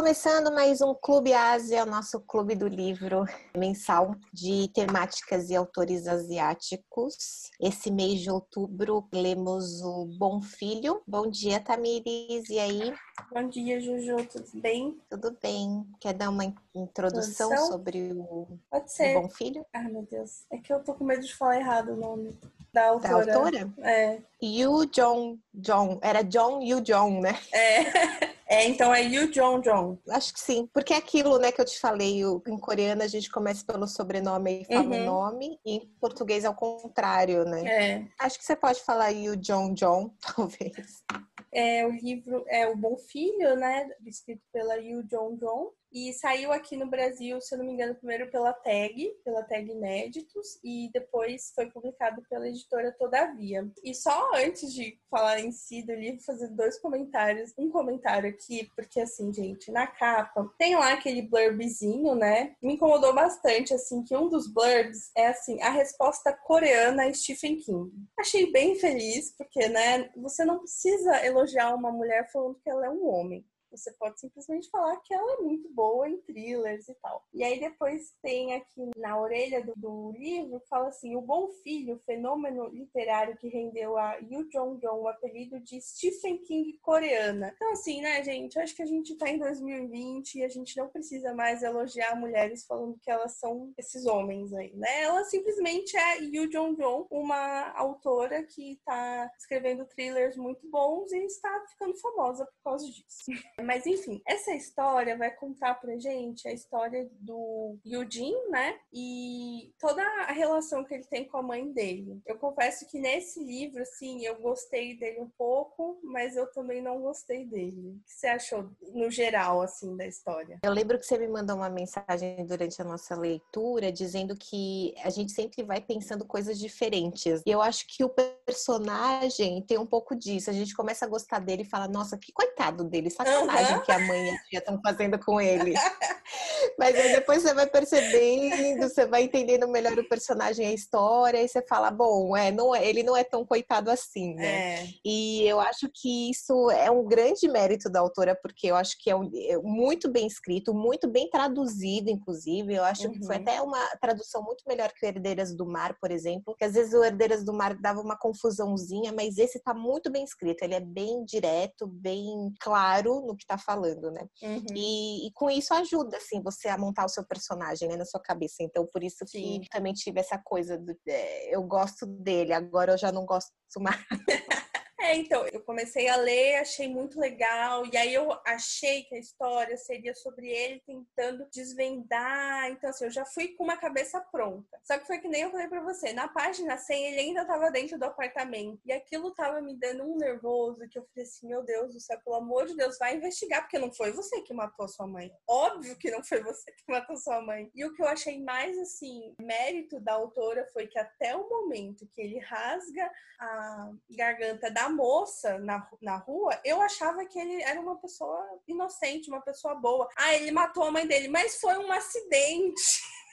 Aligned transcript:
começando 0.00 0.50
mais 0.54 0.80
um 0.80 0.94
Clube 0.94 1.34
Ásia, 1.34 1.82
o 1.82 1.86
nosso 1.86 2.20
clube 2.20 2.54
do 2.54 2.66
livro 2.66 3.26
mensal 3.54 4.14
de 4.32 4.66
temáticas 4.72 5.50
e 5.50 5.54
autores 5.54 6.06
asiáticos. 6.08 7.50
Esse 7.60 7.90
mês 7.90 8.20
de 8.20 8.30
outubro 8.30 9.06
lemos 9.12 9.82
o 9.82 10.06
Bom 10.06 10.40
Filho. 10.40 11.02
Bom 11.06 11.28
dia, 11.30 11.60
Tamires. 11.60 12.48
E 12.48 12.58
aí? 12.58 12.94
Bom 13.30 13.46
dia, 13.46 13.78
Juju. 13.78 14.24
Tudo 14.24 14.48
bem? 14.54 14.98
Tudo 15.10 15.36
bem. 15.42 15.84
Quer 16.00 16.14
dar 16.14 16.30
uma 16.30 16.46
introdução 16.74 17.48
Introdução? 17.52 17.70
sobre 17.70 18.14
o, 18.14 18.48
Pode 18.70 18.86
o 18.86 18.88
ser. 18.88 19.20
Bom 19.20 19.28
Filho? 19.28 19.66
Ah, 19.70 19.82
meu 19.82 20.08
Deus. 20.10 20.44
É 20.50 20.56
que 20.56 20.72
eu 20.72 20.82
tô 20.82 20.94
com 20.94 21.04
medo 21.04 21.20
de 21.20 21.34
falar 21.36 21.58
errado 21.58 21.92
o 21.92 21.96
nome 21.96 22.34
da 22.72 22.84
Da 22.84 22.88
autora. 22.88 23.34
autora? 23.36 23.70
É. 23.82 24.18
Yu 24.42 24.86
Jong 24.86 25.38
Jong. 25.52 25.98
Era 26.00 26.22
Jong 26.22 26.66
Yu 26.66 26.80
Jong, 26.80 27.20
né? 27.20 27.38
É. 27.52 28.30
É, 28.52 28.66
então 28.66 28.92
é 28.92 29.00
Yu 29.02 29.30
Jong 29.30 29.62
Jong. 29.62 30.00
Acho 30.08 30.34
que 30.34 30.40
sim, 30.40 30.68
porque 30.74 30.92
é 30.92 30.96
aquilo, 30.96 31.38
né, 31.38 31.52
que 31.52 31.60
eu 31.60 31.64
te 31.64 31.78
falei, 31.78 32.24
o- 32.24 32.42
em 32.48 32.58
coreano 32.58 33.00
a 33.02 33.06
gente 33.06 33.30
começa 33.30 33.64
pelo 33.64 33.86
sobrenome 33.86 34.62
e 34.62 34.64
fala 34.64 34.88
Uhum. 34.88 35.02
o 35.02 35.06
nome, 35.06 35.60
e 35.64 35.76
em 35.76 35.86
português 36.00 36.42
é 36.44 36.50
o 36.50 36.54
contrário, 36.54 37.44
né? 37.44 37.64
É. 37.64 38.06
Acho 38.18 38.38
que 38.38 38.44
você 38.44 38.56
pode 38.56 38.80
falar 38.82 39.10
Yu 39.10 39.36
Jong 39.36 39.74
Jong, 39.74 40.12
talvez. 40.20 41.04
É, 41.52 41.86
o 41.86 41.90
livro 41.90 42.44
é 42.48 42.66
O 42.66 42.76
Bom 42.76 42.96
Filho, 42.96 43.54
né? 43.54 43.88
Escrito 44.04 44.42
pela 44.52 44.74
Yu 44.76 45.04
Jong 45.04 45.36
Jong. 45.38 45.70
E 45.92 46.12
saiu 46.12 46.52
aqui 46.52 46.76
no 46.76 46.88
Brasil, 46.88 47.40
se 47.40 47.54
eu 47.54 47.58
não 47.58 47.66
me 47.66 47.72
engano, 47.72 47.94
primeiro 47.94 48.30
pela 48.30 48.52
Tag, 48.52 49.10
pela 49.24 49.42
Tag 49.42 49.70
Inéditos, 49.70 50.58
e 50.62 50.88
depois 50.92 51.52
foi 51.54 51.66
publicado 51.66 52.22
pela 52.28 52.48
editora 52.48 52.92
Todavia. 52.92 53.68
E 53.82 53.94
só 53.94 54.32
antes 54.34 54.72
de 54.72 54.98
falar 55.10 55.40
em 55.40 55.50
si 55.50 55.82
do 55.82 55.92
livro, 55.92 56.22
fazer 56.22 56.48
dois 56.48 56.78
comentários. 56.78 57.52
Um 57.58 57.70
comentário 57.70 58.30
aqui, 58.30 58.70
porque 58.76 59.00
assim, 59.00 59.32
gente, 59.32 59.70
na 59.72 59.86
capa 59.86 60.48
tem 60.58 60.76
lá 60.76 60.92
aquele 60.92 61.22
blurbzinho, 61.22 62.14
né? 62.14 62.54
Me 62.62 62.74
incomodou 62.74 63.14
bastante, 63.14 63.74
assim, 63.74 64.02
que 64.04 64.16
um 64.16 64.28
dos 64.28 64.46
blurbs 64.46 65.10
é 65.16 65.28
assim, 65.28 65.60
a 65.60 65.70
resposta 65.70 66.32
coreana 66.32 67.04
a 67.04 67.12
Stephen 67.12 67.56
King. 67.56 67.90
Achei 68.18 68.50
bem 68.52 68.76
feliz, 68.76 69.34
porque, 69.36 69.68
né, 69.68 70.10
você 70.16 70.44
não 70.44 70.58
precisa 70.58 71.24
elogiar 71.24 71.74
uma 71.74 71.90
mulher 71.90 72.30
falando 72.30 72.58
que 72.62 72.70
ela 72.70 72.86
é 72.86 72.90
um 72.90 73.06
homem. 73.06 73.44
Você 73.70 73.92
pode 73.92 74.20
simplesmente 74.20 74.68
falar 74.70 74.96
que 74.98 75.14
ela 75.14 75.34
é 75.34 75.42
muito 75.42 75.68
boa 75.72 76.08
em 76.08 76.20
thrillers 76.22 76.88
e 76.88 76.94
tal. 76.94 77.24
E 77.32 77.44
aí 77.44 77.60
depois 77.60 78.14
tem 78.22 78.54
aqui 78.54 78.90
na 78.96 79.18
orelha 79.18 79.64
do, 79.64 79.74
do 79.76 80.12
livro, 80.12 80.60
fala 80.68 80.88
assim, 80.88 81.14
o 81.14 81.20
Bom 81.20 81.50
Filho, 81.62 82.00
fenômeno 82.04 82.68
literário 82.68 83.36
que 83.36 83.48
rendeu 83.48 83.96
a 83.96 84.16
Yu 84.16 84.48
Jong 84.48 84.80
Jong 84.80 84.86
o 84.86 85.08
apelido 85.08 85.60
de 85.60 85.80
Stephen 85.80 86.38
King 86.38 86.78
coreana. 86.82 87.52
Então 87.54 87.72
assim, 87.72 88.00
né, 88.00 88.22
gente, 88.22 88.58
acho 88.58 88.74
que 88.74 88.82
a 88.82 88.86
gente 88.86 89.16
tá 89.16 89.28
em 89.28 89.38
2020 89.38 90.36
e 90.36 90.44
a 90.44 90.48
gente 90.48 90.76
não 90.76 90.88
precisa 90.88 91.34
mais 91.34 91.62
elogiar 91.62 92.14
mulheres 92.16 92.64
falando 92.64 92.98
que 93.00 93.10
elas 93.10 93.38
são 93.38 93.72
esses 93.78 94.06
homens 94.06 94.52
aí, 94.52 94.74
né? 94.74 95.02
Ela 95.02 95.24
simplesmente 95.24 95.96
é 95.96 96.20
Yu 96.22 96.48
Jong 96.48 96.76
Jong, 96.76 97.06
uma 97.10 97.70
autora 97.72 98.42
que 98.44 98.80
tá 98.84 99.30
escrevendo 99.38 99.86
thrillers 99.86 100.36
muito 100.36 100.68
bons 100.68 101.12
e 101.12 101.18
está 101.24 101.64
ficando 101.68 101.96
famosa 101.96 102.44
por 102.46 102.62
causa 102.62 102.86
disso. 102.86 103.26
Mas 103.62 103.86
enfim, 103.86 104.22
essa 104.26 104.52
história 104.52 105.16
vai 105.16 105.30
contar 105.30 105.74
pra 105.74 105.98
gente 105.98 106.46
a 106.48 106.52
história 106.52 107.08
do 107.20 107.76
Yujin, 107.86 108.34
né? 108.50 108.78
E 108.92 109.72
toda 109.78 110.02
a 110.02 110.32
relação 110.32 110.84
que 110.84 110.94
ele 110.94 111.04
tem 111.04 111.24
com 111.24 111.38
a 111.38 111.42
mãe 111.42 111.70
dele. 111.72 112.20
Eu 112.26 112.36
confesso 112.38 112.86
que 112.88 112.98
nesse 112.98 113.42
livro, 113.42 113.82
assim, 113.82 114.24
eu 114.24 114.40
gostei 114.40 114.96
dele 114.96 115.20
um 115.20 115.30
pouco, 115.36 115.98
mas 116.02 116.36
eu 116.36 116.46
também 116.52 116.82
não 116.82 117.00
gostei 117.00 117.44
dele. 117.44 117.96
O 118.00 118.04
que 118.04 118.12
você 118.12 118.26
achou 118.26 118.70
no 118.92 119.10
geral, 119.10 119.62
assim, 119.62 119.96
da 119.96 120.06
história? 120.06 120.58
Eu 120.62 120.72
lembro 120.72 120.98
que 120.98 121.06
você 121.06 121.18
me 121.18 121.28
mandou 121.28 121.56
uma 121.56 121.70
mensagem 121.70 122.44
durante 122.46 122.80
a 122.80 122.84
nossa 122.84 123.14
leitura 123.14 123.92
dizendo 123.92 124.36
que 124.36 124.94
a 125.02 125.10
gente 125.10 125.32
sempre 125.32 125.62
vai 125.62 125.80
pensando 125.80 126.24
coisas 126.24 126.58
diferentes. 126.58 127.42
E 127.46 127.50
eu 127.50 127.60
acho 127.60 127.86
que 127.86 128.04
o 128.04 128.08
personagem 128.08 129.62
tem 129.62 129.78
um 129.78 129.86
pouco 129.86 130.14
disso. 130.14 130.50
A 130.50 130.52
gente 130.52 130.74
começa 130.74 131.04
a 131.04 131.08
gostar 131.08 131.38
dele 131.40 131.62
e 131.62 131.68
fala, 131.68 131.88
nossa, 131.88 132.18
que 132.18 132.32
coitado 132.32 132.84
dele, 132.84 133.10
sacanagem 133.10 133.49
Aham. 133.58 133.80
que 133.82 133.92
a 133.92 133.98
mãe 133.98 134.26
e 134.26 134.30
a 134.30 134.38
tia 134.48 134.58
estão 134.58 134.80
fazendo 134.82 135.18
com 135.18 135.40
ele. 135.40 135.74
Mas 136.78 136.94
aí 136.96 137.10
depois 137.12 137.42
você 137.42 137.52
vai 137.54 137.66
percebendo, 137.66 138.88
você 138.88 139.04
vai 139.06 139.22
entendendo 139.22 139.66
melhor 139.68 139.98
o 139.98 140.08
personagem 140.08 140.64
e 140.66 140.68
a 140.70 140.72
história, 140.74 141.42
e 141.42 141.48
você 141.48 141.60
fala, 141.66 141.90
bom, 141.90 142.36
é, 142.36 142.50
não 142.52 142.74
é, 142.74 142.86
ele 142.86 143.02
não 143.02 143.16
é 143.16 143.24
tão 143.24 143.44
coitado 143.44 143.90
assim, 143.90 144.34
né? 144.34 144.58
É. 144.82 144.86
E 145.04 145.42
eu 145.46 145.58
acho 145.60 145.88
que 145.92 146.30
isso 146.30 146.70
é 146.70 146.90
um 146.90 147.04
grande 147.04 147.48
mérito 147.48 147.90
da 147.90 148.00
autora, 148.00 148.38
porque 148.40 148.68
eu 148.68 148.76
acho 148.76 148.96
que 148.98 149.10
é, 149.10 149.16
um- 149.16 149.30
é 149.34 149.56
muito 149.58 150.08
bem 150.10 150.26
escrito, 150.26 150.72
muito 150.72 151.08
bem 151.08 151.28
traduzido, 151.28 152.10
inclusive. 152.10 152.74
Eu 152.74 152.84
acho 152.84 153.10
que 153.10 153.24
foi 153.26 153.36
Uhum. 153.36 153.42
até 153.42 153.60
uma 153.62 153.84
tradução 154.00 154.42
muito 154.42 154.62
melhor 154.66 154.92
que 154.92 155.04
o 155.04 155.08
Herdeiras 155.08 155.54
do 155.56 155.66
Mar, 155.66 155.96
por 156.00 156.10
exemplo, 156.10 156.54
que 156.56 156.64
às 156.64 156.74
vezes 156.74 156.92
o 156.94 157.02
Herdeiras 157.02 157.44
do 157.44 157.52
Mar 157.52 157.74
dava 157.74 158.00
uma 158.00 158.16
confusãozinha, 158.16 159.12
mas 159.12 159.36
esse 159.38 159.58
tá 159.60 159.74
muito 159.74 160.10
bem 160.10 160.22
escrito, 160.24 160.62
ele 160.62 160.74
é 160.74 160.80
bem 160.80 161.24
direto, 161.24 161.86
bem 161.86 162.52
claro 162.60 163.20
no 163.26 163.36
que 163.40 163.46
tá 163.46 163.58
falando, 163.58 164.10
né? 164.10 164.26
Uhum. 164.42 164.64
E, 164.76 165.26
e 165.26 165.32
com 165.32 165.50
isso 165.50 165.72
ajuda, 165.74 166.16
assim, 166.18 166.42
você 166.42 166.68
a 166.68 166.78
montar 166.78 167.06
o 167.06 167.08
seu 167.08 167.24
personagem, 167.26 167.88
né, 167.88 167.96
na 167.96 168.04
sua 168.04 168.20
cabeça. 168.20 168.56
Então, 168.60 168.86
por 168.92 169.02
isso 169.02 169.24
Sim. 169.26 169.60
que 169.60 169.68
também 169.70 169.92
tive 169.92 170.20
essa 170.20 170.38
coisa 170.38 170.78
do, 170.78 170.94
é, 171.08 171.54
eu 171.54 171.62
gosto 171.62 172.06
dele, 172.06 172.52
agora 172.52 172.92
eu 172.92 172.98
já 172.98 173.10
não 173.10 173.24
gosto 173.24 173.50
mais. 173.80 174.00
É, 175.02 175.16
então, 175.16 175.46
eu 175.46 175.60
comecei 175.62 176.08
a 176.08 176.16
ler, 176.16 176.56
achei 176.56 176.86
muito 176.86 177.18
legal, 177.18 177.86
e 177.86 177.96
aí 177.96 178.12
eu 178.12 178.30
achei 178.44 179.02
que 179.04 179.14
a 179.14 179.18
história 179.18 179.74
seria 179.78 180.14
sobre 180.14 180.48
ele 180.48 180.82
tentando 180.86 181.48
desvendar. 181.50 182.70
Então, 182.70 182.90
assim, 182.90 183.06
eu 183.06 183.10
já 183.10 183.24
fui 183.24 183.48
com 183.48 183.64
uma 183.64 183.78
cabeça 183.78 184.20
pronta. 184.20 184.78
Só 184.84 184.98
que 184.98 185.06
foi 185.06 185.18
que 185.18 185.26
nem 185.26 185.42
eu 185.42 185.50
falei 185.50 185.68
pra 185.68 185.82
você, 185.82 186.12
na 186.12 186.28
página 186.28 186.76
100 186.76 187.06
ele 187.06 187.20
ainda 187.20 187.46
tava 187.46 187.70
dentro 187.70 187.98
do 187.98 188.04
apartamento, 188.04 188.78
e 188.84 188.92
aquilo 188.92 189.34
tava 189.34 189.62
me 189.62 189.74
dando 189.74 190.04
um 190.04 190.18
nervoso 190.18 190.86
que 190.88 190.98
eu 190.98 191.06
falei 191.06 191.26
assim: 191.26 191.48
meu 191.48 191.62
Deus 191.62 191.94
do 191.94 192.00
céu, 192.00 192.20
pelo 192.22 192.36
amor 192.36 192.66
de 192.66 192.76
Deus, 192.76 192.98
vai 192.98 193.16
investigar, 193.16 193.62
porque 193.62 193.78
não 193.78 193.90
foi 193.90 194.12
você 194.12 194.42
que 194.42 194.52
matou 194.52 194.86
sua 194.86 195.06
mãe. 195.06 195.32
Óbvio 195.48 195.96
que 195.96 196.10
não 196.10 196.22
foi 196.22 196.42
você 196.42 196.70
que 196.72 196.84
matou 196.86 197.16
sua 197.16 197.40
mãe. 197.40 197.70
E 197.74 197.86
o 197.86 197.94
que 197.94 198.02
eu 198.02 198.08
achei 198.08 198.42
mais, 198.42 198.76
assim, 198.78 199.34
mérito 199.40 199.98
da 199.98 200.12
autora 200.12 200.68
foi 200.74 200.86
que 200.86 200.98
até 200.98 201.34
o 201.34 201.48
momento 201.48 202.06
que 202.12 202.20
ele 202.20 202.38
rasga 202.38 203.10
a 203.38 203.90
garganta 204.10 204.70
da 204.70 204.89
moça 204.90 205.58
na, 205.58 205.88
na 206.00 206.16
rua, 206.16 206.58
eu 206.64 206.80
achava 206.82 207.24
que 207.24 207.38
ele 207.38 207.62
era 207.62 207.80
uma 207.80 207.96
pessoa 207.96 208.44
inocente, 208.66 209.30
uma 209.30 209.40
pessoa 209.40 209.74
boa. 209.74 210.08
Ah, 210.16 210.34
ele 210.34 210.50
matou 210.50 210.84
a 210.84 210.90
mãe 210.90 211.06
dele, 211.06 211.28
mas 211.28 211.60
foi 211.60 211.76
um 211.78 211.90
acidente. 211.92 212.82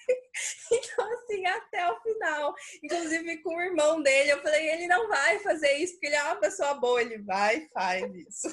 Então, 0.72 1.14
assim, 1.16 1.46
até 1.46 1.92
o 1.92 2.00
final. 2.00 2.56
Inclusive 2.82 3.38
com 3.40 3.58
o 3.58 3.62
irmão 3.62 4.02
dele, 4.02 4.32
eu 4.32 4.42
falei, 4.42 4.70
ele 4.70 4.88
não 4.88 5.10
vai 5.10 5.38
fazer 5.40 5.74
isso, 5.74 5.96
porque 5.96 6.08
ele 6.08 6.16
é 6.16 6.24
uma 6.24 6.38
pessoa 6.38 6.76
boa. 6.76 7.02
Ele 7.02 7.18
vai 7.24 7.58
e 7.58 7.70
faz 7.70 8.16
isso. 8.16 8.48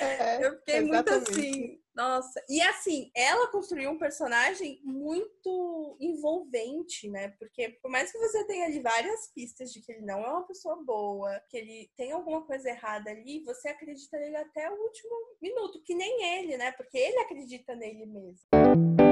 É, 0.00 0.44
Eu 0.44 0.58
fiquei 0.58 0.80
muito 0.80 1.08
exatamente. 1.08 1.30
assim, 1.30 1.80
nossa. 1.94 2.44
E 2.48 2.60
assim, 2.60 3.10
ela 3.14 3.50
construiu 3.50 3.90
um 3.90 3.98
personagem 3.98 4.80
muito 4.82 5.96
envolvente, 6.00 7.08
né? 7.08 7.28
Porque 7.38 7.68
por 7.82 7.90
mais 7.90 8.10
que 8.10 8.18
você 8.18 8.44
tenha 8.46 8.66
ali 8.66 8.80
várias 8.80 9.32
pistas 9.32 9.72
de 9.72 9.80
que 9.80 9.92
ele 9.92 10.02
não 10.04 10.24
é 10.24 10.28
uma 10.28 10.46
pessoa 10.46 10.82
boa, 10.84 11.40
que 11.48 11.56
ele 11.56 11.90
tem 11.96 12.12
alguma 12.12 12.44
coisa 12.44 12.68
errada 12.68 13.10
ali, 13.10 13.44
você 13.44 13.68
acredita 13.68 14.18
nele 14.18 14.36
até 14.36 14.70
o 14.70 14.74
último 14.74 15.14
minuto, 15.40 15.82
que 15.84 15.94
nem 15.94 16.38
ele, 16.38 16.56
né? 16.56 16.72
Porque 16.72 16.98
ele 16.98 17.18
acredita 17.18 17.74
nele 17.76 18.06
mesmo. 18.06 19.03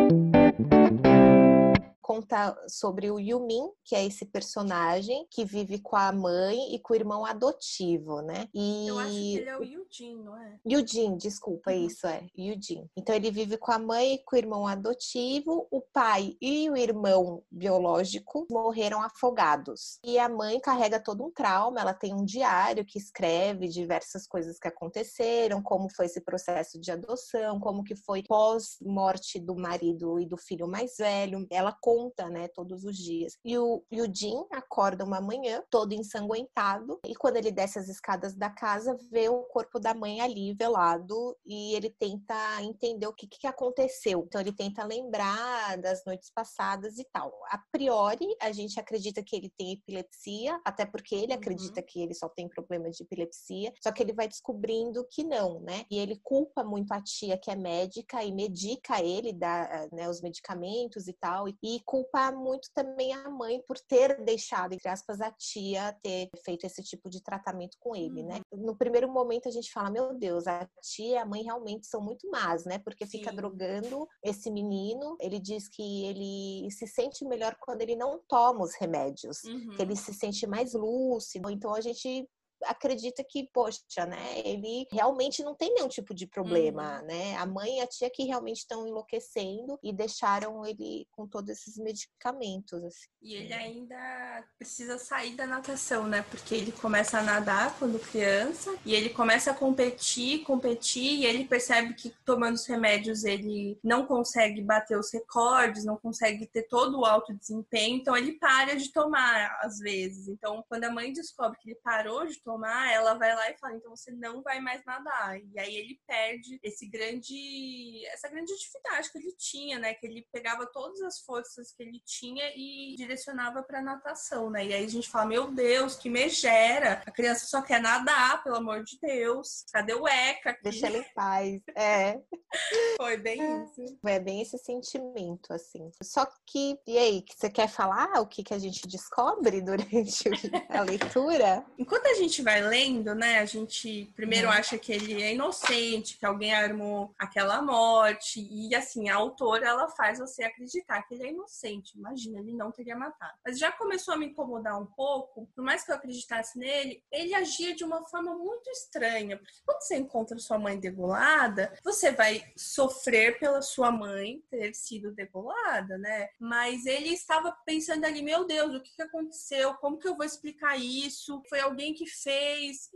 Conta 2.02 2.56
sobre 2.68 3.10
o 3.12 3.20
Yumin, 3.20 3.70
que 3.84 3.94
é 3.94 4.04
esse 4.04 4.26
personagem 4.26 5.24
que 5.30 5.44
vive 5.44 5.78
com 5.78 5.94
a 5.94 6.10
mãe 6.10 6.74
e 6.74 6.78
com 6.80 6.92
o 6.92 6.96
irmão 6.96 7.24
adotivo, 7.24 8.20
né? 8.22 8.48
E 8.52 8.88
Eu 8.88 8.98
acho 8.98 9.10
que 9.12 9.36
ele 9.38 9.48
é 9.48 9.56
o 9.58 9.62
Yujin, 9.62 10.16
não 10.16 10.36
é? 10.36 10.58
Yujin, 10.68 11.16
desculpa, 11.16 11.70
Uhum. 11.70 11.86
isso 11.86 12.06
é, 12.08 12.26
Yujin. 12.36 12.90
Então 12.96 13.14
ele 13.14 13.30
vive 13.30 13.56
com 13.56 13.70
a 13.70 13.78
mãe 13.78 14.14
e 14.14 14.18
com 14.18 14.34
o 14.34 14.38
irmão 14.38 14.66
adotivo, 14.66 15.68
o 15.70 15.80
pai 15.80 16.36
e 16.40 16.68
o 16.68 16.76
irmão 16.76 17.44
biológico 17.50 18.46
morreram 18.50 19.00
afogados. 19.00 20.00
E 20.04 20.18
a 20.18 20.28
mãe 20.28 20.58
carrega 20.58 20.98
todo 20.98 21.24
um 21.24 21.30
trauma, 21.30 21.80
ela 21.80 21.94
tem 21.94 22.12
um 22.12 22.24
diário 22.24 22.84
que 22.84 22.98
escreve 22.98 23.68
diversas 23.68 24.26
coisas 24.26 24.58
que 24.58 24.66
aconteceram, 24.66 25.62
como 25.62 25.88
foi 25.88 26.06
esse 26.06 26.20
processo 26.20 26.80
de 26.80 26.90
adoção, 26.90 27.60
como 27.60 27.84
que 27.84 27.94
foi 27.94 28.24
pós-morte 28.24 29.38
do 29.38 29.54
marido 29.54 30.18
e 30.18 30.26
do 30.26 30.36
filho 30.36 30.66
mais 30.66 30.96
velho. 30.98 31.46
Ela 31.48 31.72
conta 31.80 31.91
conta, 31.92 32.30
né, 32.30 32.48
todos 32.48 32.84
os 32.84 32.96
dias. 32.96 33.36
E 33.44 33.58
o, 33.58 33.84
e 33.90 34.00
o 34.00 34.14
Jim 34.14 34.46
acorda 34.50 35.04
uma 35.04 35.20
manhã, 35.20 35.62
todo 35.70 35.92
ensanguentado, 35.92 36.98
e 37.06 37.14
quando 37.14 37.36
ele 37.36 37.50
desce 37.50 37.78
as 37.78 37.88
escadas 37.88 38.34
da 38.34 38.48
casa, 38.48 38.96
vê 39.10 39.28
o 39.28 39.42
corpo 39.42 39.78
da 39.78 39.92
mãe 39.92 40.22
ali 40.22 40.54
velado 40.54 41.36
e 41.44 41.74
ele 41.74 41.90
tenta 41.90 42.34
entender 42.62 43.06
o 43.06 43.12
que, 43.12 43.26
que 43.26 43.46
aconteceu. 43.46 44.24
Então 44.26 44.40
ele 44.40 44.54
tenta 44.54 44.84
lembrar 44.84 45.76
das 45.78 46.02
noites 46.06 46.30
passadas 46.34 46.98
e 46.98 47.04
tal. 47.12 47.30
A 47.50 47.58
priori, 47.70 48.26
a 48.40 48.50
gente 48.52 48.80
acredita 48.80 49.22
que 49.22 49.36
ele 49.36 49.52
tem 49.58 49.72
epilepsia, 49.72 50.58
até 50.64 50.86
porque 50.86 51.14
ele 51.14 51.32
uhum. 51.32 51.38
acredita 51.38 51.82
que 51.82 52.00
ele 52.00 52.14
só 52.14 52.28
tem 52.28 52.48
problema 52.48 52.88
de 52.90 53.02
epilepsia, 53.02 53.70
só 53.82 53.92
que 53.92 54.02
ele 54.02 54.14
vai 54.14 54.28
descobrindo 54.28 55.06
que 55.10 55.24
não, 55.24 55.60
né? 55.60 55.84
E 55.90 55.98
ele 55.98 56.18
culpa 56.22 56.64
muito 56.64 56.92
a 56.92 57.02
tia 57.02 57.36
que 57.36 57.50
é 57.50 57.56
médica 57.56 58.24
e 58.24 58.32
medica 58.32 59.02
ele, 59.02 59.32
dá 59.32 59.88
né, 59.92 60.08
os 60.08 60.22
medicamentos 60.22 61.06
e 61.06 61.12
tal, 61.12 61.48
e 61.48 61.81
culpa 61.84 62.30
muito 62.32 62.68
também 62.74 63.12
a 63.12 63.28
mãe 63.28 63.62
por 63.66 63.78
ter 63.78 64.22
deixado, 64.24 64.72
entre 64.72 64.88
aspas, 64.88 65.20
a 65.20 65.30
tia 65.30 65.96
ter 66.02 66.30
feito 66.44 66.64
esse 66.64 66.82
tipo 66.82 67.08
de 67.08 67.22
tratamento 67.22 67.76
com 67.80 67.94
ele, 67.94 68.22
né? 68.22 68.42
uhum. 68.52 68.58
né? 68.58 68.64
No 68.66 68.76
primeiro 68.76 69.10
momento 69.10 69.48
a 69.48 69.52
gente 69.52 69.72
fala, 69.72 69.90
meu 69.90 70.14
Deus, 70.14 70.46
a 70.46 70.68
tia 70.82 71.12
e 71.12 71.16
a 71.16 71.26
mãe 71.26 71.42
realmente 71.42 71.86
são 71.86 72.00
muito 72.00 72.28
más, 72.30 72.64
né? 72.64 72.78
Porque 72.78 73.06
Sim. 73.06 73.18
fica 73.18 73.32
drogando 73.32 74.06
esse 74.22 74.50
menino. 74.50 75.16
Ele 75.20 75.38
diz 75.38 75.68
que 75.68 76.06
ele 76.06 76.70
se 76.70 76.86
sente 76.86 77.24
melhor 77.24 77.56
quando 77.60 77.82
ele 77.82 77.96
não 77.96 78.20
toma 78.28 78.64
os 78.64 78.74
remédios, 78.74 79.42
uhum. 79.44 79.70
que 79.76 79.82
ele 79.82 79.96
se 79.96 80.12
sente 80.14 80.46
mais 80.46 80.74
lúcido. 80.74 81.50
Então 81.50 81.74
a 81.74 81.80
gente 81.80 82.28
acredita 82.64 83.24
que, 83.24 83.48
poxa, 83.52 84.06
né, 84.06 84.40
ele 84.44 84.86
realmente 84.90 85.42
não 85.42 85.54
tem 85.54 85.74
nenhum 85.74 85.88
tipo 85.88 86.14
de 86.14 86.26
problema, 86.26 87.00
uhum. 87.00 87.06
né? 87.06 87.36
A 87.36 87.46
mãe 87.46 87.78
e 87.78 87.80
a 87.80 87.86
tia 87.86 88.10
que 88.10 88.24
realmente 88.24 88.58
estão 88.58 88.86
enlouquecendo 88.86 89.78
e 89.82 89.92
deixaram 89.92 90.64
ele 90.66 91.06
com 91.12 91.26
todos 91.26 91.50
esses 91.50 91.76
medicamentos. 91.76 92.82
Assim. 92.84 93.08
E 93.20 93.34
ele 93.34 93.52
ainda 93.52 94.44
precisa 94.58 94.98
sair 94.98 95.34
da 95.34 95.46
natação, 95.46 96.06
né? 96.06 96.24
Porque 96.30 96.54
ele 96.54 96.72
começa 96.72 97.18
a 97.18 97.22
nadar 97.22 97.76
quando 97.78 97.98
criança 97.98 98.74
e 98.84 98.94
ele 98.94 99.10
começa 99.10 99.50
a 99.50 99.54
competir, 99.54 100.42
competir 100.42 101.20
e 101.20 101.26
ele 101.26 101.44
percebe 101.44 101.94
que 101.94 102.10
tomando 102.24 102.54
os 102.54 102.66
remédios 102.66 103.24
ele 103.24 103.78
não 103.82 104.06
consegue 104.06 104.60
bater 104.62 104.98
os 104.98 105.12
recordes, 105.12 105.84
não 105.84 105.96
consegue 105.96 106.46
ter 106.46 106.62
todo 106.64 107.00
o 107.00 107.04
alto 107.04 107.34
desempenho, 107.34 107.96
então 107.96 108.16
ele 108.16 108.32
para 108.32 108.76
de 108.76 108.92
tomar 108.92 109.58
às 109.62 109.78
vezes. 109.78 110.28
Então, 110.28 110.64
quando 110.68 110.84
a 110.84 110.90
mãe 110.90 111.12
descobre 111.12 111.58
que 111.58 111.70
ele 111.70 111.80
parou 111.82 112.26
de 112.26 112.40
tomar 112.40 112.51
tomar, 112.52 112.92
ela 112.92 113.14
vai 113.14 113.34
lá 113.34 113.50
e 113.50 113.56
fala, 113.56 113.76
então 113.76 113.96
você 113.96 114.10
não 114.12 114.42
vai 114.42 114.60
mais 114.60 114.84
nadar. 114.84 115.38
E 115.38 115.58
aí 115.58 115.74
ele 115.74 115.98
perde 116.06 116.58
esse 116.62 116.86
grande, 116.86 118.06
essa 118.08 118.28
grande 118.28 118.52
atividade 118.52 119.10
que 119.10 119.18
ele 119.18 119.34
tinha, 119.36 119.78
né? 119.78 119.94
Que 119.94 120.06
ele 120.06 120.26
pegava 120.30 120.66
todas 120.66 121.00
as 121.02 121.20
forças 121.20 121.72
que 121.72 121.82
ele 121.82 122.00
tinha 122.04 122.44
e 122.54 122.94
direcionava 122.96 123.62
para 123.62 123.82
natação, 123.82 124.50
né? 124.50 124.66
E 124.66 124.74
aí 124.74 124.84
a 124.84 124.88
gente 124.88 125.08
fala, 125.08 125.26
meu 125.26 125.50
Deus, 125.50 125.96
que 125.96 126.10
megera! 126.10 127.02
A 127.06 127.10
criança 127.10 127.46
só 127.46 127.62
quer 127.62 127.80
nadar, 127.80 128.42
pelo 128.42 128.56
amor 128.56 128.82
de 128.84 128.98
Deus. 129.00 129.64
Cadê 129.72 129.94
o 129.94 130.06
ECA? 130.06 130.50
Aqui? 130.50 130.62
Deixa 130.62 130.86
ela 130.86 130.98
em 130.98 131.14
paz. 131.14 131.62
É. 131.76 132.20
Foi 132.98 133.16
bem 133.16 133.40
isso. 133.64 133.98
É 134.06 134.20
bem 134.20 134.42
esse 134.42 134.58
sentimento, 134.58 135.52
assim. 135.52 135.90
Só 136.02 136.26
que, 136.46 136.78
e 136.86 136.98
aí, 136.98 137.24
você 137.26 137.48
quer 137.48 137.68
falar 137.68 138.20
o 138.20 138.26
que, 138.26 138.42
que 138.42 138.52
a 138.52 138.58
gente 138.58 138.86
descobre 138.86 139.62
durante 139.62 140.28
a 140.68 140.82
leitura? 140.82 141.64
Enquanto 141.78 142.06
a 142.06 142.14
gente 142.14 142.41
vai 142.42 142.60
lendo, 142.60 143.14
né, 143.14 143.38
a 143.38 143.44
gente 143.44 144.10
primeiro 144.16 144.48
uhum. 144.48 144.52
acha 144.52 144.78
que 144.78 144.92
ele 144.92 145.22
é 145.22 145.34
inocente, 145.34 146.18
que 146.18 146.26
alguém 146.26 146.52
armou 146.52 147.14
aquela 147.18 147.62
morte, 147.62 148.46
e 148.50 148.74
assim, 148.74 149.08
a 149.08 149.16
autora 149.16 149.66
ela 149.66 149.88
faz 149.88 150.18
você 150.18 150.44
acreditar 150.44 151.02
que 151.02 151.14
ele 151.14 151.26
é 151.26 151.30
inocente. 151.30 151.96
Imagina, 151.96 152.40
ele 152.40 152.52
não 152.52 152.70
teria 152.70 152.96
matado. 152.96 153.34
Mas 153.44 153.58
já 153.58 153.70
começou 153.72 154.14
a 154.14 154.16
me 154.16 154.26
incomodar 154.26 154.80
um 154.80 154.86
pouco, 154.86 155.48
por 155.54 155.64
mais 155.64 155.84
que 155.84 155.90
eu 155.90 155.96
acreditasse 155.96 156.58
nele, 156.58 157.02
ele 157.10 157.34
agia 157.34 157.74
de 157.74 157.84
uma 157.84 158.04
forma 158.04 158.34
muito 158.34 158.68
estranha, 158.70 159.36
porque 159.36 159.54
quando 159.64 159.82
você 159.82 159.96
encontra 159.96 160.38
sua 160.38 160.58
mãe 160.58 160.78
degolada, 160.78 161.72
você 161.84 162.10
vai 162.10 162.44
sofrer 162.56 163.38
pela 163.38 163.62
sua 163.62 163.90
mãe 163.90 164.42
ter 164.50 164.74
sido 164.74 165.12
degolada, 165.12 165.96
né? 165.98 166.28
Mas 166.38 166.86
ele 166.86 167.10
estava 167.10 167.52
pensando 167.64 168.04
ali, 168.04 168.22
meu 168.22 168.44
Deus, 168.44 168.74
o 168.74 168.82
que 168.82 169.00
aconteceu? 169.02 169.74
Como 169.74 169.98
que 169.98 170.08
eu 170.08 170.16
vou 170.16 170.24
explicar 170.24 170.76
isso? 170.78 171.42
Foi 171.48 171.60
alguém 171.60 171.94
que 171.94 172.06
fez 172.06 172.31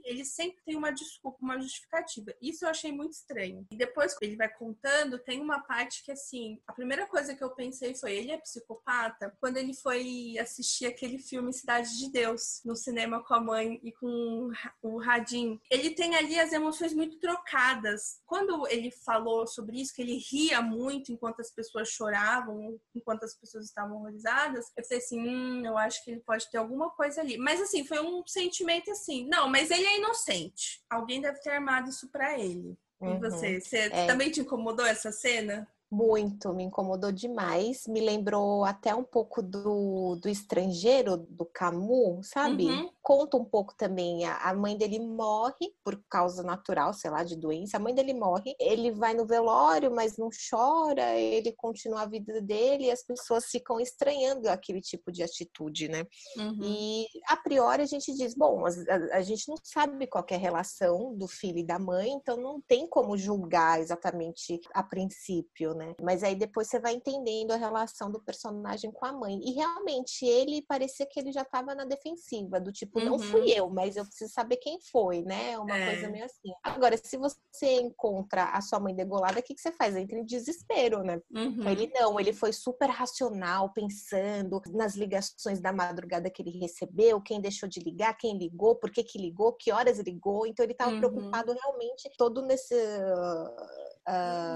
Ele 0.04 0.24
sempre 0.24 0.62
tem 0.64 0.76
uma 0.76 0.90
desculpa, 0.90 1.38
uma 1.40 1.60
justificativa. 1.60 2.34
Isso 2.40 2.64
eu 2.64 2.70
achei 2.70 2.92
muito 2.92 3.12
estranho. 3.12 3.66
E 3.70 3.76
depois 3.76 4.16
ele 4.20 4.36
vai 4.36 4.48
contando, 4.48 5.18
tem 5.18 5.40
uma 5.40 5.60
parte 5.60 6.04
que 6.04 6.12
assim, 6.12 6.60
a 6.66 6.72
primeira 6.72 7.06
coisa 7.06 7.34
que 7.34 7.42
eu 7.42 7.50
pensei 7.50 7.94
foi: 7.94 8.14
ele 8.14 8.32
é 8.32 8.38
psicopata? 8.38 9.36
Quando 9.40 9.56
ele 9.56 9.74
foi 9.74 10.36
assistir 10.38 10.86
aquele 10.86 11.18
filme 11.18 11.52
Cidade 11.52 11.98
de 11.98 12.10
Deus 12.10 12.60
no 12.64 12.76
cinema 12.76 13.22
com 13.22 13.34
a 13.34 13.40
mãe 13.40 13.80
e 13.82 13.92
com 13.92 14.50
o 14.82 14.98
Radim. 14.98 15.58
Ele 15.70 15.90
tem 15.90 16.14
ali 16.16 16.38
as 16.38 16.52
emoções 16.52 16.92
muito 16.92 17.18
trocadas. 17.18 18.20
Quando 18.26 18.66
ele 18.68 18.90
falou 18.90 19.46
sobre 19.46 19.80
isso, 19.80 19.94
que 19.94 20.02
ele 20.02 20.18
ria 20.18 20.60
muito 20.60 21.12
enquanto 21.12 21.40
as 21.40 21.50
pessoas 21.50 21.88
choravam, 21.88 22.78
enquanto 22.94 23.24
as 23.24 23.34
pessoas 23.34 23.66
estavam 23.66 23.98
horrorizadas, 23.98 24.66
eu 24.76 24.84
falei 24.84 24.98
assim: 24.98 25.20
hum, 25.20 25.64
eu 25.64 25.76
acho 25.76 26.04
que 26.04 26.10
ele 26.10 26.20
pode 26.20 26.50
ter 26.50 26.58
alguma 26.58 26.90
coisa 26.90 27.20
ali. 27.20 27.38
Mas 27.38 27.60
assim, 27.60 27.84
foi 27.84 28.00
um 28.00 28.22
sentimento 28.26 28.90
assim, 28.90 29.15
não, 29.24 29.48
mas 29.48 29.70
ele 29.70 29.86
é 29.86 29.98
inocente. 29.98 30.82
Alguém 30.90 31.20
deve 31.20 31.40
ter 31.40 31.50
armado 31.50 31.88
isso 31.88 32.08
para 32.08 32.38
ele. 32.38 32.76
Uhum. 33.00 33.16
E 33.16 33.18
você? 33.18 33.60
Você 33.60 33.76
é. 33.78 34.06
também 34.06 34.30
te 34.30 34.40
incomodou 34.40 34.86
essa 34.86 35.12
cena? 35.12 35.68
Muito, 35.90 36.52
me 36.52 36.64
incomodou 36.64 37.12
demais. 37.12 37.86
Me 37.86 38.00
lembrou 38.00 38.64
até 38.64 38.94
um 38.94 39.04
pouco 39.04 39.40
do, 39.40 40.16
do 40.16 40.28
estrangeiro, 40.28 41.16
do 41.16 41.44
Camus, 41.44 42.28
sabe? 42.28 42.66
Uhum. 42.66 42.90
Conta 43.06 43.36
um 43.36 43.44
pouco 43.44 43.72
também. 43.76 44.24
A, 44.24 44.52
mãe 44.52 44.76
dele 44.76 44.98
morre 44.98 45.72
por 45.84 46.02
causa 46.10 46.42
natural, 46.42 46.92
sei 46.92 47.08
lá, 47.08 47.22
de 47.22 47.36
doença. 47.36 47.76
A 47.76 47.80
mãe 47.80 47.94
dele 47.94 48.12
morre. 48.12 48.56
Ele 48.58 48.90
vai 48.90 49.14
no 49.14 49.24
velório, 49.24 49.94
mas 49.94 50.16
não 50.16 50.28
chora. 50.50 51.14
Ele 51.14 51.52
continua 51.52 52.02
a 52.02 52.06
vida 52.06 52.42
dele 52.42 52.86
e 52.86 52.90
as 52.90 53.04
pessoas 53.04 53.46
ficam 53.46 53.78
estranhando 53.78 54.48
aquele 54.48 54.80
tipo 54.80 55.12
de 55.12 55.22
atitude, 55.22 55.88
né? 55.88 56.04
Uhum. 56.36 56.58
E 56.62 57.06
a 57.28 57.36
priori 57.36 57.82
a 57.82 57.86
gente 57.86 58.12
diz: 58.12 58.34
bom, 58.34 58.66
a, 58.66 58.70
a, 58.70 59.18
a 59.18 59.22
gente 59.22 59.46
não 59.48 59.56
sabe 59.62 60.08
qual 60.08 60.26
é 60.28 60.34
a 60.34 60.38
relação 60.38 61.14
do 61.14 61.28
filho 61.28 61.58
e 61.58 61.66
da 61.66 61.78
mãe, 61.78 62.10
então 62.10 62.36
não 62.36 62.60
tem 62.66 62.88
como 62.88 63.16
julgar 63.16 63.78
exatamente 63.80 64.60
a 64.74 64.82
princípio 64.82 65.46
né? 65.74 65.94
Mas 66.02 66.22
aí 66.22 66.34
depois 66.34 66.68
você 66.68 66.80
vai 66.80 66.94
entendendo 66.94 67.52
a 67.52 67.56
relação 67.56 68.10
do 68.10 68.20
personagem 68.20 68.90
com 68.90 69.06
a 69.06 69.12
mãe. 69.12 69.40
E 69.42 69.52
realmente 69.52 70.24
ele 70.24 70.62
parecia 70.62 71.06
que 71.06 71.20
ele 71.20 71.32
já 71.32 71.42
estava 71.42 71.74
na 71.74 71.84
defensiva, 71.84 72.60
do 72.60 72.72
tipo, 72.72 72.95
uhum. 72.98 73.04
não 73.10 73.18
fui 73.18 73.50
eu, 73.50 73.68
mas 73.68 73.96
eu 73.96 74.04
preciso 74.04 74.32
saber 74.32 74.56
quem 74.56 74.78
foi, 74.80 75.22
né? 75.22 75.58
Uma 75.58 75.76
é. 75.76 75.92
coisa 75.92 76.08
meio 76.08 76.24
assim. 76.24 76.52
Agora, 76.62 76.96
se 76.96 77.16
você 77.16 77.80
encontra 77.80 78.44
a 78.44 78.60
sua 78.60 78.80
mãe 78.80 78.94
degolada, 78.94 79.40
o 79.40 79.42
que, 79.42 79.54
que 79.54 79.60
você 79.60 79.72
faz? 79.72 79.96
Entra 79.96 80.18
em 80.18 80.24
desespero, 80.24 81.02
né? 81.02 81.20
Uhum. 81.34 81.68
Ele 81.68 81.90
não, 81.94 82.18
ele 82.18 82.32
foi 82.32 82.52
super 82.52 82.88
racional, 82.88 83.72
pensando 83.72 84.60
nas 84.70 84.94
ligações 84.94 85.60
da 85.60 85.72
madrugada 85.72 86.30
que 86.30 86.42
ele 86.42 86.58
recebeu, 86.58 87.20
quem 87.20 87.40
deixou 87.40 87.68
de 87.68 87.80
ligar, 87.80 88.16
quem 88.16 88.36
ligou, 88.36 88.76
por 88.76 88.90
que 88.90 89.02
que 89.02 89.18
ligou, 89.18 89.52
que 89.52 89.72
horas 89.72 89.98
ligou. 89.98 90.46
Então 90.46 90.64
ele 90.64 90.72
estava 90.72 90.92
uhum. 90.92 90.98
preocupado 90.98 91.52
realmente 91.52 92.10
todo 92.16 92.42
nesse 92.42 92.74
Uh... 92.74 93.85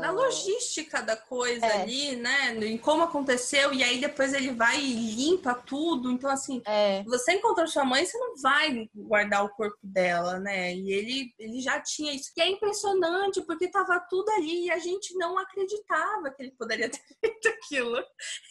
Na 0.00 0.12
logística 0.12 1.02
da 1.02 1.16
coisa 1.16 1.66
é. 1.66 1.82
ali, 1.82 2.16
né? 2.16 2.54
Em 2.64 2.78
como 2.78 3.02
aconteceu, 3.02 3.72
e 3.72 3.82
aí 3.82 4.00
depois 4.00 4.32
ele 4.32 4.52
vai 4.52 4.80
e 4.80 5.14
limpa 5.14 5.54
tudo. 5.54 6.10
Então, 6.10 6.30
assim, 6.30 6.62
é. 6.66 7.02
você 7.04 7.32
encontrou 7.32 7.66
sua 7.66 7.84
mãe, 7.84 8.04
você 8.04 8.16
não 8.16 8.36
vai 8.36 8.88
guardar 8.94 9.44
o 9.44 9.50
corpo 9.50 9.78
dela, 9.82 10.38
né? 10.38 10.72
E 10.72 10.92
ele, 10.92 11.34
ele 11.38 11.60
já 11.60 11.80
tinha 11.80 12.12
isso. 12.12 12.30
E 12.36 12.40
é 12.40 12.48
impressionante, 12.48 13.42
porque 13.42 13.68
tava 13.68 13.98
tudo 14.08 14.30
ali 14.30 14.66
e 14.66 14.70
a 14.70 14.78
gente 14.78 15.14
não 15.14 15.36
acreditava 15.36 16.30
que 16.30 16.42
ele 16.42 16.52
poderia 16.52 16.88
ter 16.88 17.00
feito 17.20 17.48
aquilo. 17.48 17.98